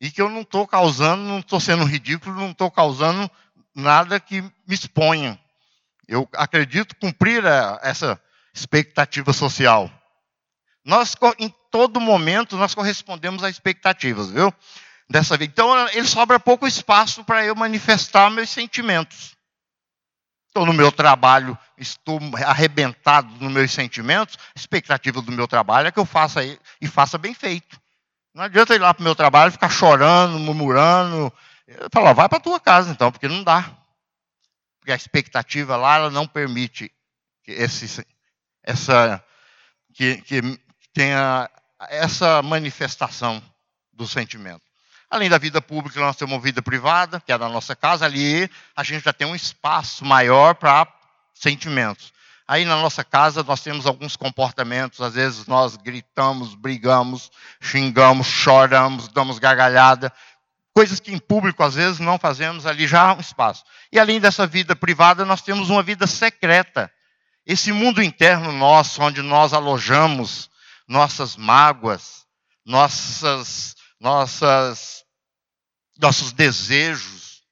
e 0.00 0.10
que 0.10 0.22
eu 0.22 0.28
não 0.28 0.42
estou 0.42 0.66
causando, 0.66 1.22
não 1.22 1.40
estou 1.40 1.58
sendo 1.58 1.84
ridículo, 1.84 2.36
não 2.36 2.50
estou 2.50 2.70
causando 2.70 3.30
nada 3.74 4.20
que 4.20 4.42
me 4.42 4.52
exponha. 4.68 5.38
Eu 6.06 6.28
acredito 6.34 6.96
cumprir 6.96 7.44
a, 7.46 7.80
essa 7.82 8.20
expectativa 8.54 9.32
social. 9.32 9.90
Nós, 10.84 11.14
em 11.38 11.52
todo 11.70 12.00
momento, 12.00 12.56
nós 12.56 12.74
correspondemos 12.74 13.42
a 13.42 13.50
expectativas, 13.50 14.30
viu? 14.30 14.54
Dessa 15.10 15.36
vez. 15.36 15.50
Então, 15.50 15.88
ele 15.88 16.06
sobra 16.06 16.38
pouco 16.38 16.66
espaço 16.66 17.24
para 17.24 17.44
eu 17.44 17.54
manifestar 17.54 18.30
meus 18.30 18.50
sentimentos. 18.50 19.36
Estou 20.48 20.66
no 20.66 20.72
meu 20.72 20.90
trabalho, 20.90 21.56
estou 21.76 22.20
arrebentado 22.46 23.32
nos 23.36 23.52
meus 23.52 23.70
sentimentos. 23.70 24.36
A 24.54 24.58
expectativa 24.58 25.22
do 25.22 25.32
meu 25.32 25.48
trabalho 25.48 25.88
é 25.88 25.92
que 25.92 25.98
eu 25.98 26.04
faça 26.04 26.40
e 26.44 26.86
faça 26.86 27.16
bem 27.16 27.32
feito. 27.32 27.80
Não 28.34 28.44
adianta 28.44 28.74
ir 28.74 28.78
lá 28.78 28.92
para 28.92 29.00
o 29.00 29.04
meu 29.04 29.14
trabalho 29.14 29.52
ficar 29.52 29.70
chorando, 29.70 30.38
murmurando. 30.38 31.32
Falo, 31.92 32.14
vai 32.14 32.28
para 32.28 32.38
a 32.38 32.40
tua 32.40 32.60
casa 32.60 32.90
então, 32.90 33.10
porque 33.10 33.28
não 33.28 33.42
dá. 33.42 33.70
Porque 34.78 34.92
a 34.92 34.96
expectativa 34.96 35.76
lá 35.76 35.96
ela 35.96 36.10
não 36.10 36.26
permite 36.26 36.90
que, 37.42 37.52
esse, 37.52 38.06
essa, 38.62 39.24
que, 39.94 40.20
que 40.22 40.40
tenha 40.92 41.50
essa 41.88 42.42
manifestação 42.42 43.42
do 43.92 44.06
sentimento. 44.06 44.67
Além 45.10 45.30
da 45.30 45.38
vida 45.38 45.60
pública, 45.62 45.98
nós 46.00 46.16
temos 46.16 46.34
uma 46.34 46.40
vida 46.40 46.60
privada, 46.60 47.20
que 47.24 47.32
é 47.32 47.38
da 47.38 47.48
nossa 47.48 47.74
casa, 47.74 48.04
ali 48.04 48.50
a 48.76 48.82
gente 48.82 49.04
já 49.04 49.12
tem 49.12 49.26
um 49.26 49.34
espaço 49.34 50.04
maior 50.04 50.54
para 50.54 50.86
sentimentos. 51.32 52.12
Aí 52.46 52.64
na 52.64 52.76
nossa 52.76 53.04
casa 53.04 53.42
nós 53.42 53.60
temos 53.60 53.86
alguns 53.86 54.16
comportamentos, 54.16 55.00
às 55.00 55.14
vezes 55.14 55.46
nós 55.46 55.76
gritamos, 55.76 56.54
brigamos, 56.54 57.30
xingamos, 57.60 58.26
choramos, 58.26 59.08
damos 59.08 59.38
gargalhada. 59.38 60.12
coisas 60.74 61.00
que 61.00 61.12
em 61.12 61.18
público 61.18 61.62
às 61.62 61.74
vezes 61.74 61.98
não 61.98 62.18
fazemos, 62.18 62.64
ali 62.64 62.86
já 62.86 63.02
há 63.02 63.14
um 63.14 63.20
espaço. 63.20 63.64
E 63.90 63.98
além 63.98 64.20
dessa 64.20 64.46
vida 64.46 64.76
privada, 64.76 65.24
nós 65.24 65.42
temos 65.42 65.70
uma 65.70 65.82
vida 65.82 66.06
secreta. 66.06 66.90
Esse 67.46 67.72
mundo 67.72 68.02
interno 68.02 68.52
nosso, 68.52 69.02
onde 69.02 69.22
nós 69.22 69.52
alojamos 69.52 70.50
nossas 70.86 71.36
mágoas, 71.36 72.26
nossas, 72.64 73.74
nossas, 74.00 74.97
nossos 75.98 76.32
desejos, 76.32 77.42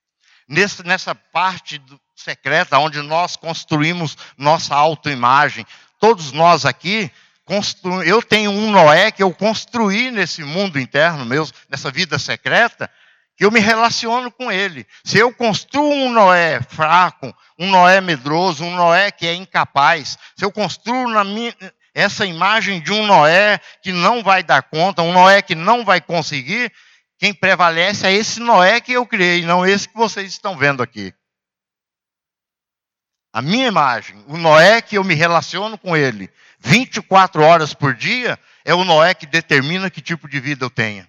nessa 0.84 1.14
parte 1.14 1.82
secreta 2.14 2.78
onde 2.78 3.02
nós 3.02 3.36
construímos 3.36 4.16
nossa 4.38 4.74
autoimagem. 4.74 5.66
Todos 5.98 6.32
nós 6.32 6.64
aqui 6.64 7.10
constru... 7.44 8.02
eu 8.02 8.22
tenho 8.22 8.50
um 8.50 8.70
Noé 8.70 9.10
que 9.10 9.22
eu 9.22 9.32
construí 9.32 10.10
nesse 10.10 10.42
mundo 10.42 10.78
interno 10.78 11.24
meu, 11.24 11.48
nessa 11.68 11.90
vida 11.90 12.18
secreta, 12.18 12.90
que 13.36 13.44
eu 13.44 13.50
me 13.50 13.60
relaciono 13.60 14.30
com 14.30 14.50
ele. 14.50 14.86
Se 15.04 15.18
eu 15.18 15.32
construo 15.32 15.92
um 15.92 16.10
Noé 16.10 16.60
fraco, 16.62 17.34
um 17.58 17.68
Noé 17.68 18.00
medroso, 18.00 18.64
um 18.64 18.74
Noé 18.74 19.10
que 19.10 19.26
é 19.26 19.34
incapaz, 19.34 20.18
se 20.36 20.44
eu 20.44 20.50
construo 20.50 21.08
na 21.10 21.22
minha, 21.22 21.54
essa 21.94 22.24
imagem 22.24 22.80
de 22.80 22.92
um 22.92 23.06
Noé 23.06 23.60
que 23.82 23.92
não 23.92 24.22
vai 24.22 24.42
dar 24.42 24.62
conta, 24.62 25.02
um 25.02 25.12
Noé 25.12 25.42
que 25.42 25.54
não 25.54 25.84
vai 25.84 26.00
conseguir, 26.00 26.72
quem 27.18 27.32
prevalece 27.32 28.06
é 28.06 28.12
esse 28.12 28.40
Noé 28.40 28.80
que 28.80 28.92
eu 28.92 29.06
criei, 29.06 29.44
não 29.44 29.64
esse 29.64 29.88
que 29.88 29.96
vocês 29.96 30.30
estão 30.30 30.56
vendo 30.56 30.82
aqui. 30.82 31.14
A 33.32 33.42
minha 33.42 33.66
imagem, 33.66 34.24
o 34.28 34.36
Noé 34.36 34.80
que 34.80 34.96
eu 34.96 35.04
me 35.04 35.14
relaciono 35.14 35.76
com 35.76 35.96
ele 35.96 36.30
24 36.58 37.42
horas 37.42 37.74
por 37.74 37.94
dia, 37.94 38.38
é 38.64 38.74
o 38.74 38.84
Noé 38.84 39.14
que 39.14 39.26
determina 39.26 39.90
que 39.90 40.00
tipo 40.00 40.28
de 40.28 40.40
vida 40.40 40.64
eu 40.64 40.70
tenha. 40.70 41.08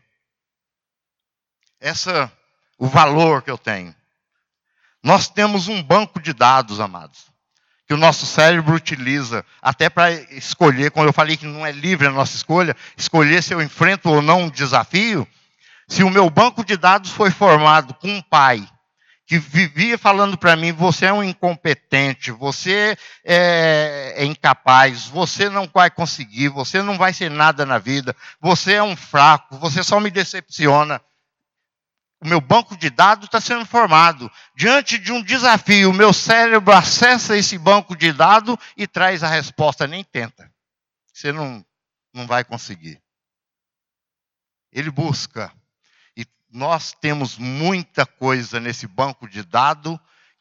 Essa 1.79 2.31
o 2.77 2.87
valor 2.87 3.41
que 3.41 3.49
eu 3.49 3.57
tenho. 3.57 3.95
Nós 5.01 5.27
temos 5.27 5.67
um 5.67 5.81
banco 5.81 6.19
de 6.19 6.33
dados, 6.33 6.79
amados, 6.79 7.31
que 7.87 7.93
o 7.93 7.97
nosso 7.97 8.25
cérebro 8.25 8.75
utiliza 8.75 9.45
até 9.61 9.89
para 9.89 10.11
escolher, 10.33 10.91
quando 10.91 11.07
eu 11.07 11.13
falei 11.13 11.37
que 11.37 11.45
não 11.45 11.65
é 11.65 11.71
livre 11.71 12.07
a 12.07 12.11
nossa 12.11 12.35
escolha, 12.35 12.75
escolher 12.95 13.41
se 13.41 13.53
eu 13.53 13.61
enfrento 13.61 14.09
ou 14.09 14.21
não 14.21 14.43
um 14.43 14.49
desafio. 14.49 15.27
Se 15.87 16.03
o 16.03 16.09
meu 16.09 16.29
banco 16.29 16.65
de 16.65 16.75
dados 16.75 17.11
foi 17.11 17.31
formado 17.31 17.93
com 17.93 18.09
um 18.09 18.21
pai 18.21 18.67
que 19.27 19.37
vivia 19.37 19.97
falando 19.97 20.37
para 20.37 20.55
mim: 20.55 20.71
você 20.71 21.05
é 21.05 21.13
um 21.13 21.23
incompetente, 21.23 22.31
você 22.31 22.97
é, 23.23 24.13
é, 24.15 24.25
incapaz, 24.25 25.05
você 25.05 25.49
não 25.49 25.69
vai 25.71 25.91
conseguir, 25.91 26.49
você 26.49 26.81
não 26.81 26.97
vai 26.97 27.13
ser 27.13 27.29
nada 27.29 27.65
na 27.65 27.77
vida, 27.77 28.15
você 28.39 28.73
é 28.73 28.83
um 28.83 28.95
fraco, 28.95 29.57
você 29.57 29.83
só 29.83 29.99
me 29.99 30.09
decepciona. 30.09 31.01
O 32.19 32.27
meu 32.27 32.41
banco 32.41 32.75
de 32.75 32.89
dados 32.89 33.25
está 33.25 33.39
sendo 33.39 33.63
formado. 33.63 34.31
Diante 34.55 34.97
de 34.97 35.11
um 35.11 35.21
desafio, 35.21 35.91
o 35.91 35.93
meu 35.93 36.11
cérebro 36.11 36.73
acessa 36.73 37.37
esse 37.37 37.59
banco 37.59 37.95
de 37.95 38.11
dados 38.11 38.57
e 38.75 38.87
traz 38.87 39.23
a 39.23 39.27
resposta. 39.27 39.85
Nem 39.85 40.03
tenta. 40.03 40.51
Você 41.13 41.31
não, 41.31 41.63
não 42.11 42.25
vai 42.25 42.43
conseguir. 42.43 42.99
Ele 44.71 44.89
busca 44.89 45.53
nós 46.51 46.93
temos 46.93 47.37
muita 47.37 48.05
coisa 48.05 48.59
nesse 48.59 48.87
banco 48.87 49.27
de 49.27 49.43
dados 49.43 49.97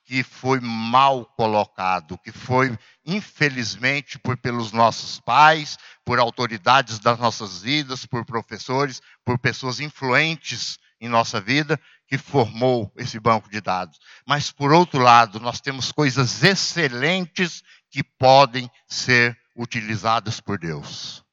que 0.06 0.22
foi 0.22 0.60
mal 0.60 1.24
colocado, 1.24 2.16
que 2.18 2.30
foi, 2.30 2.78
infelizmente, 3.04 4.18
por 4.20 4.36
pelos 4.36 4.70
nossos 4.70 5.18
pais, 5.18 5.76
por 6.04 6.20
autoridades 6.20 7.00
das 7.00 7.18
nossas 7.18 7.60
vidas, 7.60 8.06
por 8.06 8.24
professores, 8.24 9.02
por 9.24 9.36
pessoas 9.36 9.80
influentes 9.80 10.78
em 11.00 11.08
nossa 11.08 11.40
vida, 11.40 11.78
que 12.06 12.16
formou 12.16 12.92
esse 12.96 13.18
banco 13.18 13.50
de 13.50 13.60
dados. 13.60 13.98
Mas, 14.24 14.52
por 14.52 14.72
outro 14.72 15.00
lado, 15.00 15.40
nós 15.40 15.60
temos 15.60 15.90
coisas 15.90 16.42
excelentes 16.44 17.64
que 17.90 18.04
podem 18.04 18.70
ser 18.86 19.36
utilizadas 19.56 20.40
por 20.40 20.56
Deus. 20.56 21.25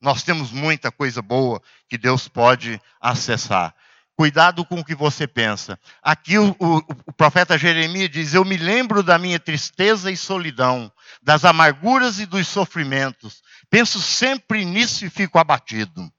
Nós 0.00 0.22
temos 0.22 0.52
muita 0.52 0.92
coisa 0.92 1.20
boa 1.20 1.60
que 1.88 1.98
Deus 1.98 2.28
pode 2.28 2.80
acessar. 3.00 3.74
Cuidado 4.16 4.64
com 4.64 4.80
o 4.80 4.84
que 4.84 4.96
você 4.96 5.28
pensa. 5.28 5.78
Aqui 6.02 6.38
o, 6.38 6.50
o, 6.58 6.78
o, 7.06 7.12
profeta 7.12 7.56
Jeremias 7.56 8.10
diz: 8.10 8.34
Eu 8.34 8.44
me 8.44 8.56
lembro 8.56 9.00
da 9.00 9.16
minha 9.16 9.38
tristeza 9.38 10.10
e 10.10 10.16
solidão, 10.16 10.92
das 11.22 11.44
amarguras 11.44 12.18
e 12.18 12.26
dos 12.26 12.48
sofrimentos. 12.48 13.42
Penso 13.70 14.00
sempre 14.02 14.64
nisso 14.64 15.04
e 15.04 15.10
fico 15.10 15.38
abatido. 15.38 16.12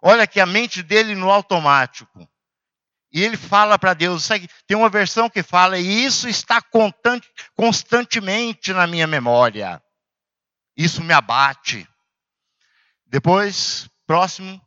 Olha 0.00 0.26
que 0.26 0.38
a 0.38 0.46
mente 0.46 0.82
dele 0.82 1.16
no 1.16 1.30
automático. 1.30 2.28
E 3.12 3.22
ele 3.22 3.36
fala 3.36 3.76
para 3.76 3.94
Deus: 3.94 4.28
tem 4.66 4.76
uma 4.76 4.88
versão 4.88 5.28
que 5.28 5.42
fala, 5.42 5.78
e 5.78 6.04
isso 6.04 6.28
está 6.28 6.62
constantemente 7.56 8.72
na 8.72 8.86
minha 8.86 9.06
memória. 9.06 9.82
Isso 10.76 11.02
me 11.02 11.12
abate. 11.12 11.88
Depois, 13.12 13.88
próximo, 14.06 14.60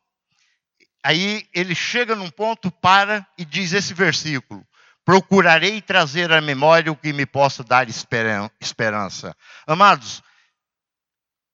Aí 1.05 1.47
ele 1.53 1.75
chega 1.75 2.15
num 2.15 2.31
ponto, 2.31 2.71
para 2.71 3.27
e 3.37 3.45
diz 3.45 3.73
esse 3.73 3.93
versículo: 3.93 4.65
Procurarei 5.05 5.79
trazer 5.79 6.33
à 6.33 6.41
memória 6.41 6.91
o 6.91 6.95
que 6.95 7.13
me 7.13 7.27
possa 7.27 7.63
dar 7.63 7.87
esperança. 7.87 9.37
Amados, 9.67 10.23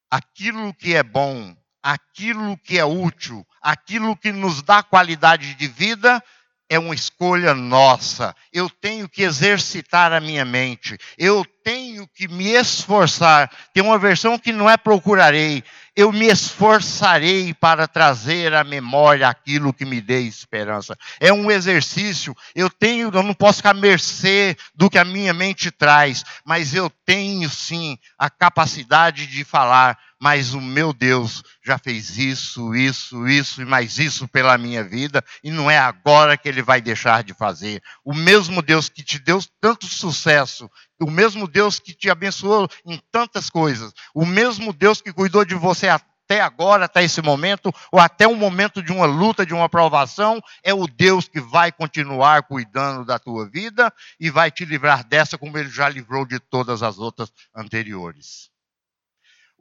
aquilo 0.10 0.74
que 0.74 0.96
é 0.96 1.04
bom, 1.04 1.54
aquilo 1.84 2.58
que 2.60 2.80
é 2.80 2.86
útil, 2.86 3.46
aquilo 3.62 4.16
que 4.16 4.32
nos 4.32 4.62
dá 4.62 4.82
qualidade 4.82 5.54
de 5.56 5.68
vida, 5.68 6.24
é 6.72 6.80
uma 6.80 6.96
escolha 6.96 7.54
nossa. 7.54 8.34
Eu 8.54 8.70
tenho 8.70 9.10
que 9.10 9.24
exercitar 9.24 10.14
a 10.14 10.22
minha 10.22 10.46
mente. 10.46 10.98
Eu 11.18 11.46
tenho 11.66 12.08
que 12.08 12.30
me 12.30 12.46
esforçar. 12.54 13.52
Tem 13.74 13.84
uma 13.84 14.00
versão 14.00 14.40
que 14.40 14.54
não 14.54 14.70
é 14.70 14.78
procurarei, 14.78 15.66
eu 15.94 16.14
me 16.14 16.28
esforçarei 16.28 17.54
para 17.54 17.88
trazer 17.90 18.54
à 18.54 18.64
memória 18.64 19.28
aquilo 19.28 19.74
que 19.74 19.84
me 19.84 20.00
dê 20.00 20.22
esperança. 20.22 20.98
É 21.20 21.34
um 21.34 21.52
exercício. 21.52 22.34
Eu 22.56 22.70
tenho, 22.70 23.12
eu 23.14 23.24
não 23.24 23.34
posso 23.34 23.58
ficar 23.58 23.72
à 23.72 23.74
mercê 23.74 24.56
do 24.74 24.90
que 24.90 24.98
a 24.98 25.04
minha 25.04 25.34
mente 25.34 25.70
traz, 25.72 26.24
mas 26.46 26.74
eu 26.74 26.90
tenho 27.06 27.50
sim 27.50 27.98
a 28.18 28.30
capacidade 28.30 29.28
de 29.28 29.44
falar, 29.44 29.98
mas 30.22 30.54
o 30.54 30.62
meu 30.62 30.94
Deus 30.94 31.42
já 31.66 31.80
fez 31.80 32.16
isso, 32.16 32.76
isso, 32.76 33.28
isso 33.28 33.60
e 33.60 33.66
mais 33.66 33.98
isso 33.98 34.28
pela 34.28 34.56
minha 34.56 34.84
vida, 34.84 35.24
e 35.44 35.50
não 35.50 35.70
é 35.70 35.80
agora 35.80 36.38
que 36.38 36.48
ele 36.48 36.62
vai 36.62 36.80
deixar 36.80 37.24
de 37.24 37.34
fazer. 37.34 37.82
O 38.06 38.14
mesmo 38.14 38.62
Deus 38.62 38.88
que 38.88 39.02
te 39.02 39.18
deu 39.18 39.40
tanto 39.60 39.88
sucesso, 39.88 40.70
o 41.02 41.10
mesmo 41.10 41.48
Deus 41.48 41.80
que 41.80 41.92
te 41.92 42.08
abençoou 42.08 42.70
em 42.86 43.02
tantas 43.12 43.50
coisas, 43.50 43.92
o 44.14 44.24
mesmo 44.24 44.72
Deus 44.72 45.02
que 45.02 45.12
cuidou 45.12 45.44
de 45.44 45.56
você 45.56 45.88
até 45.88 46.40
agora, 46.40 46.86
até 46.86 47.04
esse 47.04 47.22
momento, 47.24 47.74
ou 47.92 48.00
até 48.00 48.28
um 48.28 48.36
momento 48.36 48.84
de 48.84 48.92
uma 48.92 49.08
luta, 49.08 49.44
de 49.44 49.56
uma 49.56 49.68
provação, 49.68 50.40
é 50.64 50.72
o 50.72 50.86
Deus 50.86 51.28
que 51.28 51.42
vai 51.42 51.72
continuar 51.72 52.44
cuidando 52.44 53.04
da 53.04 53.18
tua 53.18 53.50
vida 53.50 53.92
e 54.20 54.30
vai 54.30 54.52
te 54.52 54.66
livrar 54.66 55.04
dessa, 55.04 55.36
como 55.36 55.58
ele 55.58 55.70
já 55.70 55.90
livrou 55.90 56.28
de 56.28 56.40
todas 56.40 56.84
as 56.84 57.00
outras 57.00 57.34
anteriores. 57.56 58.51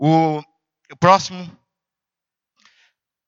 O, 0.02 0.42
o 0.90 0.96
próximo. 0.98 1.54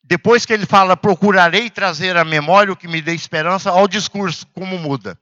Depois 0.03 0.47
que 0.47 0.55
ele 0.55 0.65
fala, 0.65 0.97
procurarei 0.97 1.69
trazer 1.69 2.17
à 2.17 2.25
memória 2.25 2.73
o 2.73 2.77
que 2.77 2.89
me 2.89 3.03
dê 3.03 3.15
esperança, 3.15 3.71
ao 3.71 3.87
discurso, 3.87 4.47
como 4.55 4.79
muda. 4.79 5.21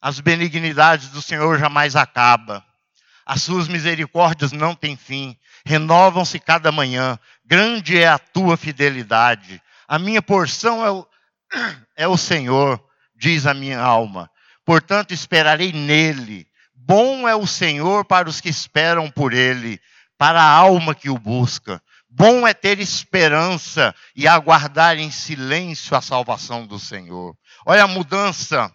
As 0.00 0.18
benignidades 0.18 1.10
do 1.10 1.20
Senhor 1.20 1.58
jamais 1.58 1.94
acabam. 1.94 2.62
As 3.26 3.42
suas 3.42 3.68
misericórdias 3.68 4.50
não 4.50 4.74
têm 4.74 4.96
fim. 4.96 5.36
Renovam-se 5.64 6.38
cada 6.38 6.72
manhã. 6.72 7.18
Grande 7.44 7.98
é 7.98 8.08
a 8.08 8.18
tua 8.18 8.56
fidelidade. 8.56 9.62
A 9.86 9.98
minha 9.98 10.22
porção 10.22 10.84
é 10.86 10.90
o, 10.90 11.06
é 11.94 12.08
o 12.08 12.16
Senhor, 12.16 12.82
diz 13.14 13.46
a 13.46 13.52
minha 13.52 13.78
alma. 13.78 14.30
Portanto, 14.64 15.12
esperarei 15.12 15.70
nele. 15.70 16.46
Bom 16.74 17.28
é 17.28 17.36
o 17.36 17.46
Senhor 17.46 18.06
para 18.06 18.26
os 18.26 18.40
que 18.40 18.48
esperam 18.48 19.10
por 19.10 19.34
ele, 19.34 19.78
para 20.22 20.40
a 20.40 20.52
alma 20.52 20.94
que 20.94 21.10
o 21.10 21.18
busca. 21.18 21.82
Bom 22.08 22.46
é 22.46 22.54
ter 22.54 22.78
esperança 22.78 23.92
e 24.14 24.28
aguardar 24.28 24.96
em 24.96 25.10
silêncio 25.10 25.96
a 25.96 26.00
salvação 26.00 26.64
do 26.64 26.78
Senhor. 26.78 27.36
Olha 27.66 27.82
a 27.82 27.88
mudança 27.88 28.72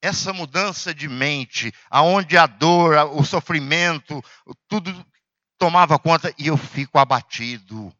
essa 0.00 0.32
mudança 0.32 0.94
de 0.94 1.08
mente, 1.08 1.74
aonde 1.90 2.38
a 2.38 2.46
dor, 2.46 2.94
o 3.16 3.24
sofrimento, 3.24 4.22
tudo 4.68 4.94
tomava 5.58 5.98
conta 5.98 6.32
e 6.38 6.46
eu 6.46 6.56
fico 6.56 7.00
abatido. 7.00 7.92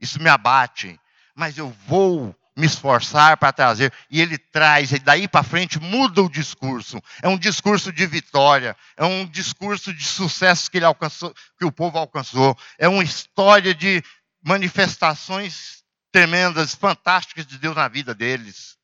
Isso 0.00 0.20
me 0.20 0.28
abate, 0.28 0.98
mas 1.32 1.58
eu 1.58 1.70
vou 1.86 2.34
me 2.56 2.66
esforçar 2.66 3.36
para 3.36 3.52
trazer. 3.52 3.92
E 4.10 4.20
ele 4.20 4.38
traz, 4.38 4.92
e 4.92 4.98
daí 4.98 5.26
para 5.26 5.42
frente 5.42 5.80
muda 5.80 6.22
o 6.22 6.30
discurso. 6.30 7.02
É 7.22 7.28
um 7.28 7.38
discurso 7.38 7.92
de 7.92 8.06
vitória, 8.06 8.76
é 8.96 9.04
um 9.04 9.26
discurso 9.26 9.92
de 9.92 10.04
sucesso 10.04 10.70
que 10.70 10.78
ele 10.78 10.84
alcançou, 10.84 11.34
que 11.58 11.64
o 11.64 11.72
povo 11.72 11.98
alcançou. 11.98 12.56
É 12.78 12.88
uma 12.88 13.02
história 13.02 13.74
de 13.74 14.02
manifestações 14.44 15.82
tremendas, 16.10 16.74
fantásticas 16.74 17.46
de 17.46 17.58
Deus 17.58 17.74
na 17.74 17.88
vida 17.88 18.14
deles. 18.14 18.76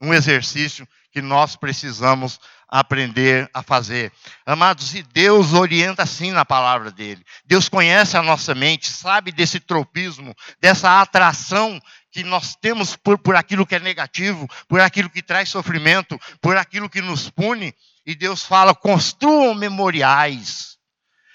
Um 0.00 0.12
exercício 0.12 0.88
que 1.12 1.20
nós 1.20 1.56
precisamos 1.56 2.40
aprender 2.70 3.50
a 3.52 3.62
fazer. 3.62 4.12
Amados, 4.46 4.94
e 4.94 5.02
Deus 5.02 5.52
orienta 5.52 6.04
assim 6.04 6.30
na 6.30 6.44
palavra 6.44 6.92
dele. 6.92 7.24
Deus 7.44 7.68
conhece 7.68 8.16
a 8.16 8.22
nossa 8.22 8.54
mente, 8.54 8.88
sabe 8.88 9.32
desse 9.32 9.58
tropismo, 9.58 10.34
dessa 10.60 11.00
atração 11.00 11.80
que 12.12 12.22
nós 12.22 12.54
temos 12.54 12.94
por, 12.94 13.18
por 13.18 13.34
aquilo 13.34 13.66
que 13.66 13.74
é 13.74 13.80
negativo, 13.80 14.48
por 14.68 14.80
aquilo 14.80 15.10
que 15.10 15.22
traz 15.22 15.48
sofrimento, 15.48 16.18
por 16.40 16.56
aquilo 16.56 16.88
que 16.88 17.00
nos 17.00 17.28
pune. 17.28 17.74
E 18.06 18.14
Deus 18.14 18.44
fala: 18.44 18.74
construam 18.74 19.54
memoriais, 19.54 20.78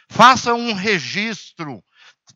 façam 0.10 0.58
um 0.58 0.74
registro 0.74 1.84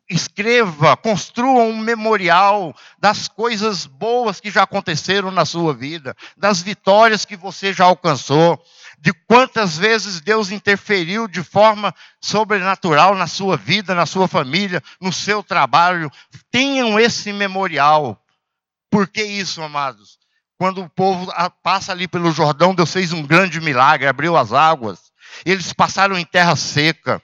escreva, 0.10 0.97
construa 0.97 1.64
um 1.64 1.78
memorial 1.78 2.76
das 2.97 3.28
coisas 3.28 3.86
boas 3.86 4.39
que 4.39 4.49
já 4.49 4.64
aconteceram 4.64 5.30
na 5.30 5.45
sua 5.45 5.74
vida, 5.74 6.16
das 6.36 6.62
vitórias 6.62 7.26
que 7.26 7.38
você 7.38 7.72
já 7.72 7.86
alcançou, 7.86 8.62
de 8.99 9.14
quantas 9.14 9.78
vezes 9.78 10.20
Deus 10.20 10.51
interferiu 10.51 11.28
de 11.28 11.43
forma 11.43 11.93
sobrenatural 12.20 13.16
na 13.16 13.28
sua 13.28 13.55
vida, 13.55 13.93
na 13.93 14.05
sua 14.05 14.28
família, 14.28 14.84
no 14.99 15.14
seu 15.14 15.43
trabalho. 15.43 16.12
Tenham 16.51 16.99
esse 16.99 17.32
memorial. 17.32 18.22
Por 18.89 19.07
que 19.07 19.24
isso, 19.24 19.62
amados? 19.62 20.18
Quando 20.57 20.82
o 20.82 20.89
povo 20.89 21.32
passa 21.64 21.93
ali 21.93 22.07
pelo 22.07 22.32
Jordão, 22.32 22.76
Deus 22.76 22.91
fez 22.91 23.14
um 23.14 23.26
grande 23.26 23.62
milagre, 23.62 24.07
abriu 24.07 24.36
as 24.36 24.51
águas. 24.51 25.14
Eles 25.45 25.72
passaram 25.72 26.18
em 26.18 26.26
terra 26.26 26.55
seca. 26.55 27.22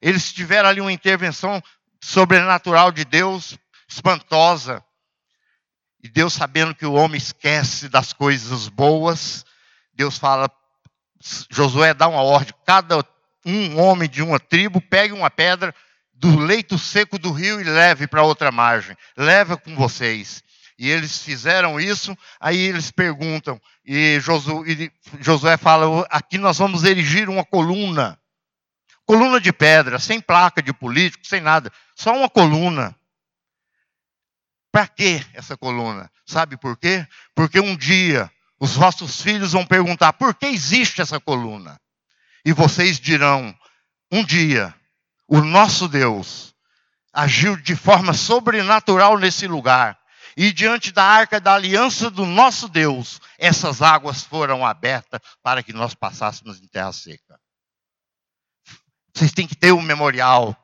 Eles 0.00 0.32
tiveram 0.32 0.68
ali 0.68 0.80
uma 0.80 0.92
intervenção 0.92 1.62
sobrenatural 2.00 2.92
de 2.92 3.04
Deus, 3.04 3.58
espantosa. 3.88 4.84
E 6.02 6.08
Deus, 6.08 6.34
sabendo 6.34 6.74
que 6.74 6.86
o 6.86 6.92
homem 6.92 7.18
esquece 7.18 7.88
das 7.88 8.12
coisas 8.12 8.68
boas, 8.68 9.44
Deus 9.92 10.18
fala: 10.18 10.50
Josué 11.50 11.92
dá 11.92 12.06
uma 12.06 12.22
ordem, 12.22 12.54
cada 12.64 13.04
um 13.44 13.80
homem 13.80 14.08
de 14.08 14.22
uma 14.22 14.38
tribo 14.38 14.80
pegue 14.80 15.12
uma 15.12 15.30
pedra 15.30 15.74
do 16.14 16.38
leito 16.38 16.78
seco 16.78 17.18
do 17.18 17.32
rio 17.32 17.60
e 17.60 17.64
leve 17.64 18.06
para 18.06 18.22
outra 18.22 18.50
margem. 18.52 18.96
Leva 19.16 19.56
com 19.56 19.74
vocês. 19.74 20.42
E 20.78 20.88
eles 20.88 21.22
fizeram 21.22 21.80
isso, 21.80 22.16
aí 22.38 22.56
eles 22.56 22.92
perguntam, 22.92 23.60
e 23.84 24.20
Josué, 24.20 24.70
e 24.70 24.92
Josué 25.20 25.56
fala: 25.56 26.06
aqui 26.08 26.38
nós 26.38 26.58
vamos 26.58 26.84
erigir 26.84 27.28
uma 27.28 27.44
coluna 27.44 28.16
coluna 29.08 29.40
de 29.40 29.50
pedra, 29.54 29.98
sem 29.98 30.20
placa 30.20 30.62
de 30.62 30.70
político, 30.70 31.26
sem 31.26 31.40
nada, 31.40 31.72
só 31.96 32.14
uma 32.14 32.28
coluna. 32.28 32.94
Para 34.70 34.86
que 34.86 35.24
essa 35.32 35.56
coluna? 35.56 36.10
Sabe 36.26 36.58
por 36.58 36.76
quê? 36.76 37.08
Porque 37.34 37.58
um 37.58 37.74
dia 37.74 38.30
os 38.60 38.74
vossos 38.74 39.22
filhos 39.22 39.52
vão 39.52 39.64
perguntar: 39.64 40.12
por 40.12 40.34
que 40.34 40.44
existe 40.44 41.00
essa 41.00 41.18
coluna? 41.18 41.80
E 42.44 42.52
vocês 42.52 43.00
dirão: 43.00 43.56
um 44.12 44.22
dia 44.22 44.74
o 45.26 45.40
nosso 45.40 45.88
Deus 45.88 46.54
agiu 47.10 47.56
de 47.56 47.74
forma 47.74 48.12
sobrenatural 48.12 49.16
nesse 49.16 49.46
lugar. 49.46 49.98
E 50.36 50.52
diante 50.52 50.92
da 50.92 51.02
arca 51.02 51.40
da 51.40 51.54
aliança 51.54 52.10
do 52.10 52.26
nosso 52.26 52.68
Deus, 52.68 53.20
essas 53.38 53.80
águas 53.80 54.22
foram 54.22 54.64
abertas 54.64 55.18
para 55.42 55.62
que 55.62 55.72
nós 55.72 55.94
passássemos 55.94 56.60
em 56.60 56.68
terra 56.68 56.92
seca. 56.92 57.40
Vocês 59.18 59.32
têm 59.32 59.48
que 59.48 59.56
ter 59.56 59.72
o 59.72 59.78
um 59.78 59.82
memorial 59.82 60.56